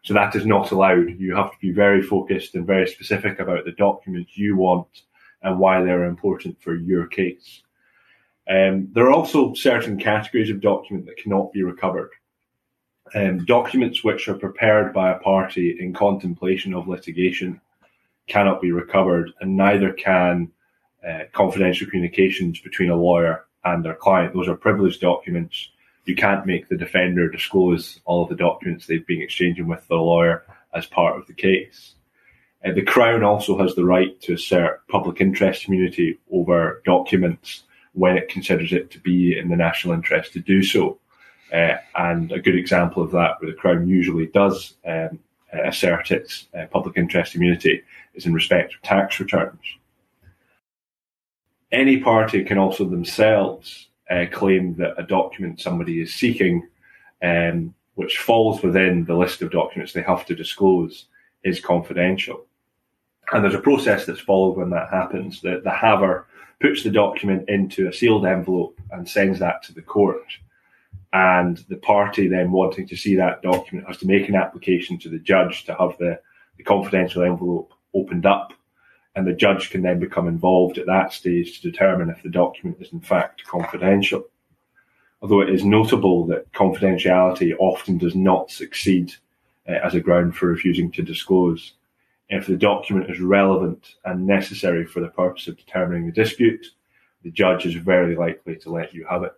So 0.06 0.14
that 0.14 0.36
is 0.36 0.46
not 0.46 0.70
allowed. 0.70 1.18
You 1.18 1.34
have 1.34 1.50
to 1.50 1.58
be 1.60 1.72
very 1.72 2.00
focused 2.00 2.54
and 2.54 2.64
very 2.64 2.86
specific 2.86 3.40
about 3.40 3.64
the 3.64 3.72
documents 3.72 4.38
you 4.38 4.56
want 4.56 4.86
and 5.42 5.58
why 5.58 5.82
they're 5.82 6.04
important 6.04 6.62
for 6.62 6.76
your 6.76 7.08
case. 7.08 7.62
Um, 8.48 8.88
there 8.92 9.06
are 9.06 9.12
also 9.12 9.52
certain 9.54 9.98
categories 9.98 10.48
of 10.48 10.60
document 10.60 11.06
that 11.06 11.16
cannot 11.16 11.52
be 11.52 11.64
recovered. 11.64 12.10
Um, 13.16 13.44
documents 13.46 14.04
which 14.04 14.28
are 14.28 14.38
prepared 14.38 14.94
by 14.94 15.10
a 15.10 15.18
party 15.18 15.76
in 15.80 15.92
contemplation 15.92 16.72
of 16.72 16.86
litigation 16.86 17.60
cannot 18.28 18.60
be 18.60 18.70
recovered, 18.70 19.32
and 19.40 19.56
neither 19.56 19.92
can 19.92 20.52
uh, 21.04 21.24
confidential 21.32 21.88
communications 21.88 22.60
between 22.60 22.90
a 22.90 22.96
lawyer 22.96 23.46
and 23.64 23.84
their 23.84 23.94
client. 23.96 24.34
Those 24.34 24.48
are 24.48 24.56
privileged 24.56 25.00
documents. 25.00 25.70
You 26.06 26.14
can't 26.14 26.46
make 26.46 26.68
the 26.68 26.76
defender 26.76 27.28
disclose 27.28 28.00
all 28.04 28.22
of 28.22 28.28
the 28.28 28.36
documents 28.36 28.86
they've 28.86 29.06
been 29.06 29.22
exchanging 29.22 29.66
with 29.66 29.86
the 29.88 29.96
lawyer 29.96 30.44
as 30.72 30.86
part 30.86 31.18
of 31.18 31.26
the 31.26 31.34
case. 31.34 31.94
Uh, 32.64 32.72
the 32.72 32.82
Crown 32.82 33.22
also 33.22 33.58
has 33.58 33.74
the 33.74 33.84
right 33.84 34.20
to 34.22 34.34
assert 34.34 34.86
public 34.88 35.20
interest 35.20 35.68
immunity 35.68 36.18
over 36.32 36.80
documents 36.84 37.64
when 37.92 38.16
it 38.16 38.28
considers 38.28 38.72
it 38.72 38.90
to 38.92 39.00
be 39.00 39.36
in 39.36 39.48
the 39.48 39.56
national 39.56 39.94
interest 39.94 40.32
to 40.32 40.40
do 40.40 40.62
so. 40.62 40.98
Uh, 41.52 41.76
and 41.96 42.32
a 42.32 42.40
good 42.40 42.56
example 42.56 43.02
of 43.02 43.10
that, 43.12 43.40
where 43.40 43.50
the 43.50 43.56
Crown 43.56 43.88
usually 43.88 44.26
does 44.26 44.74
um, 44.86 45.18
assert 45.52 46.10
its 46.10 46.46
uh, 46.58 46.66
public 46.66 46.96
interest 46.96 47.34
immunity, 47.34 47.82
is 48.14 48.26
in 48.26 48.34
respect 48.34 48.74
of 48.74 48.82
tax 48.82 49.18
returns. 49.18 49.60
Any 51.72 51.98
party 51.98 52.44
can 52.44 52.58
also 52.58 52.84
themselves 52.84 53.88
uh, 54.10 54.26
claim 54.32 54.74
that 54.76 54.94
a 54.98 55.02
document 55.02 55.60
somebody 55.60 56.00
is 56.00 56.14
seeking, 56.14 56.66
um, 57.22 57.74
which 57.94 58.18
falls 58.18 58.62
within 58.62 59.04
the 59.04 59.16
list 59.16 59.42
of 59.42 59.50
documents 59.50 59.92
they 59.92 60.02
have 60.02 60.26
to 60.26 60.34
disclose, 60.34 61.06
is 61.44 61.60
confidential. 61.60 62.44
And 63.32 63.42
there's 63.42 63.54
a 63.54 63.60
process 63.60 64.06
that's 64.06 64.20
followed 64.20 64.56
when 64.56 64.70
that 64.70 64.90
happens. 64.90 65.40
The, 65.40 65.60
the 65.64 65.70
haver 65.70 66.26
puts 66.60 66.82
the 66.82 66.90
document 66.90 67.48
into 67.48 67.88
a 67.88 67.92
sealed 67.92 68.26
envelope 68.26 68.78
and 68.92 69.08
sends 69.08 69.38
that 69.40 69.62
to 69.64 69.74
the 69.74 69.82
court. 69.82 70.26
And 71.12 71.58
the 71.68 71.76
party 71.76 72.28
then 72.28 72.52
wanting 72.52 72.86
to 72.88 72.96
see 72.96 73.16
that 73.16 73.42
document 73.42 73.86
has 73.88 73.98
to 73.98 74.06
make 74.06 74.28
an 74.28 74.36
application 74.36 74.98
to 74.98 75.08
the 75.08 75.18
judge 75.18 75.64
to 75.64 75.74
have 75.74 75.96
the, 75.98 76.20
the 76.56 76.64
confidential 76.64 77.22
envelope 77.22 77.72
opened 77.94 78.26
up. 78.26 78.52
And 79.16 79.26
the 79.26 79.32
judge 79.32 79.70
can 79.70 79.82
then 79.82 79.98
become 79.98 80.28
involved 80.28 80.78
at 80.78 80.86
that 80.86 81.12
stage 81.12 81.60
to 81.60 81.70
determine 81.70 82.10
if 82.10 82.22
the 82.22 82.28
document 82.28 82.80
is 82.80 82.92
in 82.92 83.00
fact 83.00 83.44
confidential. 83.44 84.28
Although 85.22 85.40
it 85.40 85.50
is 85.50 85.64
notable 85.64 86.26
that 86.26 86.52
confidentiality 86.52 87.54
often 87.58 87.98
does 87.98 88.14
not 88.14 88.50
succeed 88.50 89.14
uh, 89.68 89.72
as 89.82 89.94
a 89.94 90.00
ground 90.00 90.36
for 90.36 90.46
refusing 90.46 90.92
to 90.92 91.02
disclose 91.02 91.72
if 92.28 92.46
the 92.46 92.56
document 92.56 93.10
is 93.10 93.20
relevant 93.20 93.94
and 94.04 94.26
necessary 94.26 94.84
for 94.84 95.00
the 95.00 95.08
purpose 95.08 95.46
of 95.46 95.56
determining 95.56 96.06
the 96.06 96.12
dispute, 96.12 96.66
the 97.22 97.30
judge 97.30 97.66
is 97.66 97.74
very 97.74 98.16
likely 98.16 98.56
to 98.56 98.70
let 98.70 98.92
you 98.92 99.06
have 99.08 99.22
it. 99.22 99.32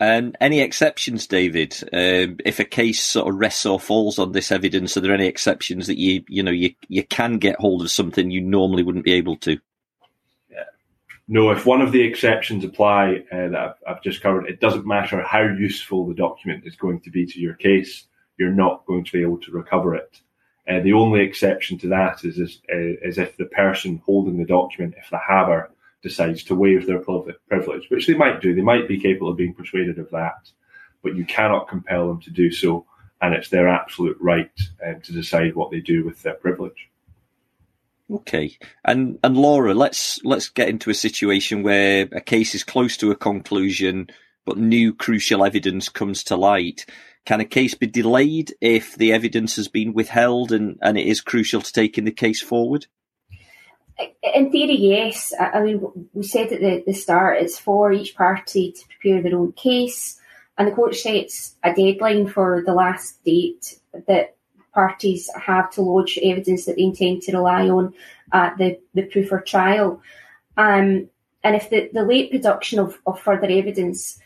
And 0.00 0.34
any 0.40 0.60
exceptions, 0.60 1.26
David? 1.26 1.76
Um, 1.92 2.38
if 2.46 2.58
a 2.58 2.64
case 2.64 3.02
sort 3.02 3.28
of 3.28 3.38
rests 3.38 3.66
or 3.66 3.78
falls 3.78 4.18
on 4.18 4.32
this 4.32 4.50
evidence, 4.50 4.96
are 4.96 5.00
there 5.00 5.12
any 5.12 5.26
exceptions 5.26 5.86
that 5.88 5.98
you 5.98 6.24
you 6.26 6.42
know 6.42 6.50
you 6.50 6.74
you 6.88 7.04
can 7.04 7.36
get 7.36 7.60
hold 7.60 7.82
of 7.82 7.90
something 7.90 8.30
you 8.30 8.40
normally 8.40 8.82
wouldn't 8.82 9.04
be 9.04 9.12
able 9.12 9.36
to? 9.36 9.58
Yeah. 10.50 10.64
No, 11.28 11.50
if 11.50 11.66
one 11.66 11.82
of 11.82 11.92
the 11.92 12.00
exceptions 12.00 12.64
apply 12.64 13.24
uh, 13.30 13.48
that 13.48 13.54
I've, 13.54 13.74
I've 13.86 14.02
just 14.02 14.22
covered, 14.22 14.46
it 14.46 14.58
doesn't 14.58 14.86
matter 14.86 15.22
how 15.22 15.42
useful 15.42 16.06
the 16.06 16.14
document 16.14 16.66
is 16.66 16.76
going 16.76 17.00
to 17.02 17.10
be 17.10 17.26
to 17.26 17.38
your 17.38 17.54
case. 17.54 18.06
You're 18.38 18.54
not 18.54 18.86
going 18.86 19.04
to 19.04 19.12
be 19.12 19.20
able 19.20 19.38
to 19.42 19.52
recover 19.52 19.94
it. 19.96 20.18
Uh, 20.66 20.80
the 20.80 20.94
only 20.94 21.20
exception 21.20 21.76
to 21.78 21.88
that 21.88 22.24
is, 22.24 22.38
is, 22.38 22.62
uh, 22.72 23.06
is 23.06 23.18
if 23.18 23.36
the 23.36 23.44
person 23.44 24.00
holding 24.06 24.38
the 24.38 24.46
document, 24.46 24.94
if 24.96 25.10
the 25.10 25.18
haver 25.18 25.70
decides 26.02 26.44
to 26.44 26.54
waive 26.54 26.86
their 26.86 27.00
privilege, 27.00 27.88
which 27.88 28.06
they 28.06 28.14
might 28.14 28.40
do. 28.40 28.54
They 28.54 28.62
might 28.62 28.88
be 28.88 29.00
capable 29.00 29.30
of 29.30 29.36
being 29.36 29.54
persuaded 29.54 29.98
of 29.98 30.10
that, 30.10 30.50
but 31.02 31.16
you 31.16 31.24
cannot 31.24 31.68
compel 31.68 32.08
them 32.08 32.20
to 32.22 32.30
do 32.30 32.50
so, 32.50 32.86
and 33.20 33.34
it's 33.34 33.50
their 33.50 33.68
absolute 33.68 34.16
right 34.20 34.50
um, 34.86 35.00
to 35.02 35.12
decide 35.12 35.54
what 35.54 35.70
they 35.70 35.80
do 35.80 36.04
with 36.04 36.22
their 36.22 36.34
privilege. 36.34 36.88
Okay, 38.10 38.58
and 38.84 39.18
and 39.22 39.36
Laura, 39.36 39.72
let's 39.72 40.18
let's 40.24 40.48
get 40.48 40.68
into 40.68 40.90
a 40.90 40.94
situation 40.94 41.62
where 41.62 42.08
a 42.10 42.20
case 42.20 42.54
is 42.54 42.64
close 42.64 42.96
to 42.96 43.12
a 43.12 43.16
conclusion, 43.16 44.08
but 44.44 44.58
new 44.58 44.92
crucial 44.92 45.44
evidence 45.44 45.88
comes 45.88 46.24
to 46.24 46.36
light. 46.36 46.86
Can 47.24 47.40
a 47.40 47.44
case 47.44 47.74
be 47.74 47.86
delayed 47.86 48.54
if 48.60 48.96
the 48.96 49.12
evidence 49.12 49.56
has 49.56 49.68
been 49.68 49.92
withheld 49.92 50.50
and, 50.50 50.78
and 50.80 50.98
it 50.98 51.06
is 51.06 51.20
crucial 51.20 51.60
to 51.60 51.72
taking 51.72 52.04
the 52.04 52.10
case 52.10 52.42
forward? 52.42 52.86
In 54.22 54.50
theory, 54.50 54.76
yes. 54.76 55.32
I 55.38 55.60
mean, 55.62 56.08
we 56.12 56.22
said 56.22 56.52
at 56.52 56.60
the, 56.60 56.84
the 56.86 56.92
start 56.92 57.42
it's 57.42 57.58
for 57.58 57.92
each 57.92 58.14
party 58.14 58.72
to 58.72 58.86
prepare 58.86 59.22
their 59.22 59.38
own 59.38 59.52
case, 59.52 60.20
and 60.56 60.68
the 60.68 60.72
court 60.72 60.94
sets 60.94 61.56
a 61.62 61.74
deadline 61.74 62.28
for 62.28 62.62
the 62.64 62.74
last 62.74 63.22
date 63.24 63.78
that 64.06 64.36
parties 64.72 65.28
have 65.34 65.70
to 65.72 65.82
lodge 65.82 66.18
evidence 66.22 66.64
that 66.64 66.76
they 66.76 66.82
intend 66.82 67.22
to 67.22 67.32
rely 67.32 67.68
on 67.68 67.92
at 68.32 68.56
the, 68.58 68.78
the 68.94 69.02
proof 69.02 69.32
or 69.32 69.40
trial. 69.40 70.00
Um, 70.56 71.08
and 71.42 71.56
if 71.56 71.70
the, 71.70 71.90
the 71.92 72.04
late 72.04 72.30
production 72.30 72.78
of, 72.78 72.98
of 73.06 73.20
further 73.20 73.48
evidence 73.48 74.20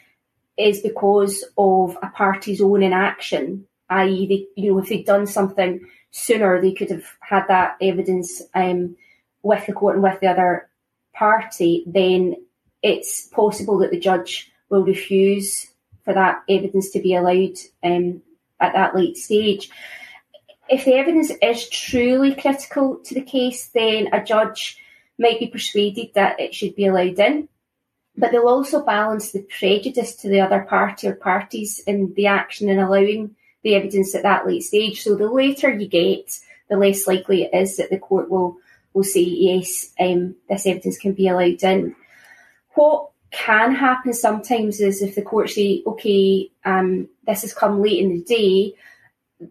is 0.56 0.80
because 0.80 1.44
of 1.56 1.96
a 2.02 2.08
party's 2.08 2.60
own 2.60 2.82
inaction, 2.82 3.66
i.e., 3.90 4.26
they, 4.26 4.60
you 4.60 4.72
know, 4.72 4.78
if 4.78 4.88
they'd 4.88 5.06
done 5.06 5.26
something 5.26 5.86
sooner, 6.10 6.60
they 6.60 6.72
could 6.72 6.90
have 6.90 7.04
had 7.20 7.44
that 7.48 7.76
evidence 7.80 8.42
um, 8.54 8.96
with 9.44 9.66
the 9.66 9.72
court 9.72 9.94
and 9.94 10.02
with 10.02 10.20
the 10.20 10.26
other 10.26 10.68
party, 11.14 11.84
then 11.86 12.36
it's 12.82 13.28
possible 13.28 13.78
that 13.78 13.90
the 13.90 14.00
judge 14.00 14.50
will 14.68 14.84
refuse 14.84 15.68
for 16.04 16.14
that 16.14 16.42
evidence 16.48 16.90
to 16.90 17.00
be 17.00 17.14
allowed 17.14 17.56
um, 17.82 18.20
at 18.60 18.72
that 18.72 18.94
late 18.94 19.16
stage. 19.16 19.70
If 20.68 20.84
the 20.84 20.94
evidence 20.94 21.30
is 21.42 21.68
truly 21.68 22.34
critical 22.34 22.96
to 23.04 23.14
the 23.14 23.22
case, 23.22 23.68
then 23.68 24.08
a 24.12 24.24
judge 24.24 24.78
might 25.18 25.38
be 25.38 25.46
persuaded 25.46 26.10
that 26.14 26.40
it 26.40 26.54
should 26.54 26.74
be 26.74 26.86
allowed 26.86 27.18
in 27.18 27.48
but 28.16 28.30
they'll 28.30 28.48
also 28.48 28.84
balance 28.84 29.32
the 29.32 29.46
prejudice 29.58 30.14
to 30.16 30.28
the 30.28 30.40
other 30.40 30.60
party 30.60 31.08
or 31.08 31.14
parties 31.14 31.80
in 31.86 32.14
the 32.14 32.26
action 32.26 32.68
and 32.68 32.80
allowing 32.80 33.34
the 33.62 33.74
evidence 33.74 34.14
at 34.14 34.22
that 34.22 34.46
late 34.46 34.62
stage. 34.62 35.02
So 35.02 35.14
the 35.14 35.30
later 35.30 35.70
you 35.70 35.88
get, 35.88 36.38
the 36.68 36.76
less 36.76 37.06
likely 37.06 37.42
it 37.42 37.54
is 37.54 37.76
that 37.76 37.90
the 37.90 37.98
court 37.98 38.30
will 38.30 38.58
will 38.94 39.04
say 39.04 39.20
yes, 39.20 39.90
um, 40.00 40.36
this 40.48 40.66
evidence 40.66 40.96
can 40.96 41.12
be 41.12 41.28
allowed 41.28 41.62
in. 41.62 41.94
What 42.74 43.10
can 43.30 43.74
happen 43.74 44.14
sometimes 44.14 44.80
is 44.80 45.02
if 45.02 45.16
the 45.16 45.22
court 45.22 45.50
say, 45.50 45.82
okay, 45.86 46.50
um, 46.64 47.08
this 47.26 47.42
has 47.42 47.52
come 47.52 47.82
late 47.82 48.02
in 48.02 48.10
the 48.10 48.22
day, 48.22 48.74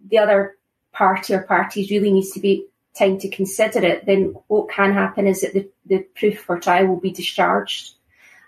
the 0.09 0.17
other 0.17 0.55
party 0.93 1.33
or 1.33 1.43
parties 1.43 1.91
really 1.91 2.11
needs 2.11 2.31
to 2.31 2.39
be 2.39 2.65
time 2.97 3.19
to 3.19 3.29
consider 3.29 3.83
it, 3.83 4.05
then 4.05 4.35
what 4.47 4.69
can 4.69 4.93
happen 4.93 5.27
is 5.27 5.41
that 5.41 5.53
the, 5.53 5.69
the 5.85 5.99
proof 6.15 6.39
for 6.39 6.59
trial 6.59 6.87
will 6.87 6.99
be 6.99 7.11
discharged 7.11 7.95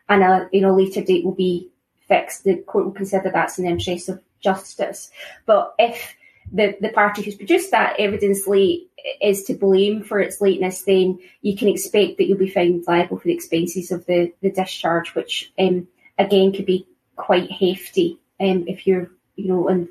and 0.07 0.23
a 0.23 0.47
you 0.51 0.61
know 0.61 0.75
later 0.75 1.01
date 1.01 1.25
will 1.25 1.33
be 1.33 1.69
fixed. 2.07 2.43
The 2.43 2.57
court 2.57 2.85
will 2.85 2.93
consider 2.93 3.31
that's 3.31 3.57
in 3.57 3.65
the 3.65 3.71
interest 3.71 4.09
of 4.09 4.21
justice. 4.39 5.11
But 5.45 5.73
if 5.79 6.15
the, 6.51 6.77
the 6.79 6.89
party 6.89 7.21
who's 7.21 7.35
produced 7.35 7.71
that 7.71 7.99
evidence 7.99 8.47
late 8.47 8.89
is 9.21 9.43
to 9.43 9.53
blame 9.53 10.03
for 10.03 10.19
its 10.19 10.41
lateness, 10.41 10.83
then 10.83 11.19
you 11.41 11.55
can 11.55 11.67
expect 11.67 12.17
that 12.17 12.25
you'll 12.25 12.37
be 12.37 12.49
found 12.49 12.85
liable 12.87 13.17
for 13.17 13.27
the 13.27 13.33
expenses 13.33 13.91
of 13.91 14.05
the, 14.05 14.31
the 14.41 14.51
discharge, 14.51 15.13
which 15.15 15.51
um, 15.59 15.87
again 16.17 16.53
could 16.53 16.65
be 16.65 16.87
quite 17.15 17.51
hefty 17.51 18.19
um, 18.39 18.65
if 18.67 18.85
you're, 18.87 19.11
you 19.35 19.47
know, 19.47 19.67
in 19.67 19.89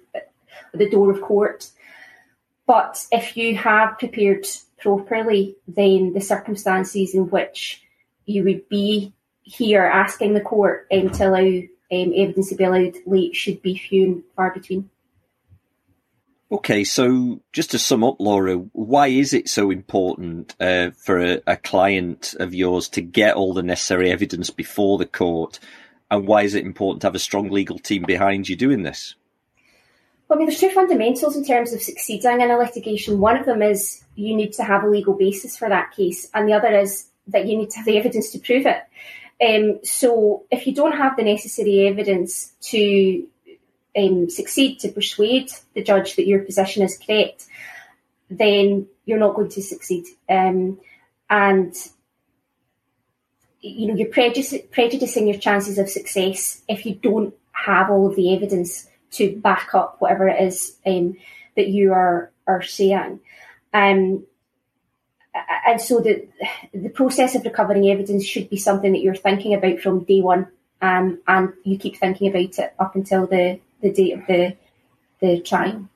the 0.72 0.88
door 0.88 1.10
of 1.10 1.20
court. 1.20 1.70
But 2.66 3.04
if 3.12 3.36
you 3.36 3.56
have 3.56 3.98
prepared 3.98 4.46
properly, 4.78 5.56
then 5.68 6.12
the 6.12 6.20
circumstances 6.20 7.14
in 7.14 7.28
which 7.30 7.82
you 8.26 8.44
would 8.44 8.68
be 8.68 9.12
here 9.42 9.84
asking 9.84 10.34
the 10.34 10.40
court 10.40 10.86
um, 10.92 11.10
to 11.10 11.28
allow 11.28 11.62
um, 11.92 12.12
evidence 12.16 12.48
to 12.48 12.56
be 12.56 12.64
allowed 12.64 12.94
late 13.06 13.36
should 13.36 13.60
be 13.60 13.76
few 13.76 14.04
and 14.04 14.22
far 14.34 14.52
between. 14.52 14.88
Okay, 16.54 16.84
so 16.84 17.40
just 17.52 17.72
to 17.72 17.80
sum 17.80 18.04
up, 18.04 18.20
Laura, 18.20 18.54
why 18.54 19.08
is 19.08 19.34
it 19.34 19.48
so 19.48 19.72
important 19.72 20.54
uh, 20.60 20.92
for 20.92 21.18
a, 21.18 21.40
a, 21.48 21.56
client 21.56 22.36
of 22.38 22.54
yours 22.54 22.88
to 22.90 23.00
get 23.00 23.34
all 23.34 23.54
the 23.54 23.62
necessary 23.64 24.12
evidence 24.12 24.50
before 24.50 24.96
the 24.96 25.04
court? 25.04 25.58
And 26.12 26.28
why 26.28 26.42
is 26.42 26.54
it 26.54 26.64
important 26.64 27.00
to 27.00 27.08
have 27.08 27.16
a 27.16 27.18
strong 27.18 27.50
legal 27.50 27.80
team 27.80 28.04
behind 28.06 28.48
you 28.48 28.54
doing 28.54 28.84
this? 28.84 29.16
Well, 30.28 30.36
I 30.36 30.38
mean, 30.38 30.46
there's 30.46 30.60
two 30.60 30.70
fundamentals 30.70 31.36
in 31.36 31.44
terms 31.44 31.72
of 31.72 31.82
succeeding 31.82 32.40
in 32.40 32.52
a 32.52 32.56
litigation. 32.56 33.18
One 33.18 33.36
of 33.36 33.46
them 33.46 33.60
is 33.60 34.04
you 34.14 34.36
need 34.36 34.52
to 34.52 34.62
have 34.62 34.84
a 34.84 34.88
legal 34.88 35.14
basis 35.14 35.56
for 35.56 35.68
that 35.68 35.90
case, 35.90 36.30
and 36.34 36.48
the 36.48 36.52
other 36.52 36.72
is 36.72 37.08
that 37.26 37.48
you 37.48 37.58
need 37.58 37.70
to 37.70 37.78
have 37.78 37.86
the 37.86 37.98
evidence 37.98 38.30
to 38.30 38.38
prove 38.38 38.64
it. 38.64 38.84
Um, 39.44 39.80
so, 39.82 40.44
if 40.52 40.68
you 40.68 40.72
don't 40.72 40.96
have 40.96 41.16
the 41.16 41.24
necessary 41.24 41.88
evidence 41.88 42.52
to 42.70 43.26
um, 43.96 44.28
succeed 44.30 44.80
to 44.80 44.88
persuade 44.88 45.50
the 45.74 45.82
judge 45.82 46.16
that 46.16 46.26
your 46.26 46.40
position 46.40 46.82
is 46.82 46.98
correct, 46.98 47.46
then 48.30 48.86
you're 49.04 49.18
not 49.18 49.34
going 49.34 49.50
to 49.50 49.62
succeed. 49.62 50.06
Um, 50.28 50.78
and 51.30 51.74
you 53.60 53.88
know 53.88 53.94
you're 53.94 54.08
prejudicing 54.08 55.28
your 55.28 55.38
chances 55.38 55.78
of 55.78 55.88
success 55.88 56.60
if 56.68 56.84
you 56.84 56.94
don't 56.94 57.34
have 57.52 57.90
all 57.90 58.06
of 58.06 58.14
the 58.14 58.34
evidence 58.34 58.88
to 59.10 59.36
back 59.36 59.74
up 59.74 59.96
whatever 60.00 60.28
it 60.28 60.42
is 60.42 60.76
um, 60.84 61.16
that 61.56 61.68
you 61.68 61.92
are 61.92 62.30
are 62.46 62.62
saying. 62.62 63.20
Um, 63.72 64.24
and 65.66 65.80
so 65.80 66.00
the 66.00 66.28
the 66.72 66.90
process 66.90 67.34
of 67.34 67.44
recovering 67.44 67.88
evidence 67.90 68.24
should 68.24 68.50
be 68.50 68.56
something 68.56 68.92
that 68.92 69.00
you're 69.00 69.14
thinking 69.14 69.54
about 69.54 69.80
from 69.80 70.04
day 70.04 70.20
one, 70.20 70.48
um, 70.82 71.20
and 71.26 71.52
you 71.64 71.78
keep 71.78 71.96
thinking 71.96 72.28
about 72.28 72.58
it 72.58 72.74
up 72.78 72.94
until 72.94 73.26
the 73.26 73.60
the 73.84 73.92
date 73.92 74.18
of 74.18 74.26
the 74.26 74.56
the 75.20 75.40
trial. 75.40 75.88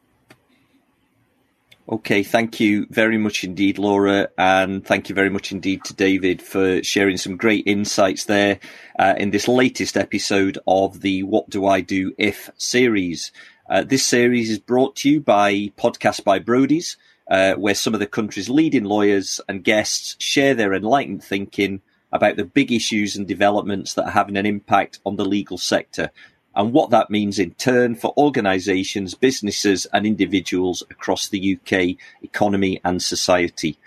Okay, 1.90 2.22
thank 2.22 2.60
you 2.60 2.86
very 2.90 3.16
much 3.16 3.44
indeed, 3.44 3.78
Laura, 3.78 4.28
and 4.36 4.86
thank 4.86 5.08
you 5.08 5.14
very 5.14 5.30
much 5.30 5.52
indeed 5.52 5.82
to 5.84 5.94
David 5.94 6.42
for 6.42 6.82
sharing 6.82 7.16
some 7.16 7.38
great 7.38 7.66
insights 7.66 8.24
there 8.24 8.60
uh, 8.98 9.14
in 9.16 9.30
this 9.30 9.48
latest 9.48 9.96
episode 9.96 10.58
of 10.66 11.00
the 11.00 11.22
What 11.22 11.48
Do 11.48 11.64
I 11.64 11.80
Do 11.80 12.12
If 12.18 12.50
series. 12.58 13.32
Uh, 13.70 13.84
this 13.84 14.04
series 14.04 14.50
is 14.50 14.58
brought 14.58 14.96
to 14.96 15.10
you 15.10 15.20
by 15.22 15.72
Podcast 15.78 16.24
by 16.24 16.38
Brodies, 16.38 16.96
uh, 17.30 17.54
where 17.54 17.74
some 17.74 17.94
of 17.94 18.00
the 18.00 18.06
country's 18.06 18.50
leading 18.50 18.84
lawyers 18.84 19.40
and 19.48 19.64
guests 19.64 20.14
share 20.18 20.54
their 20.54 20.74
enlightened 20.74 21.24
thinking 21.24 21.80
about 22.12 22.36
the 22.36 22.44
big 22.44 22.70
issues 22.70 23.16
and 23.16 23.26
developments 23.26 23.94
that 23.94 24.04
are 24.04 24.10
having 24.10 24.36
an 24.36 24.46
impact 24.46 24.98
on 25.06 25.16
the 25.16 25.24
legal 25.24 25.56
sector 25.56 26.10
and 26.54 26.72
what 26.72 26.90
that 26.90 27.10
means 27.10 27.38
in 27.38 27.52
turn 27.54 27.94
for 27.94 28.12
organisations, 28.16 29.14
businesses, 29.14 29.86
and 29.92 30.06
individuals 30.06 30.82
across 30.90 31.28
the 31.28 31.56
UK 31.56 31.96
economy 32.22 32.80
and 32.84 33.02
society. 33.02 33.78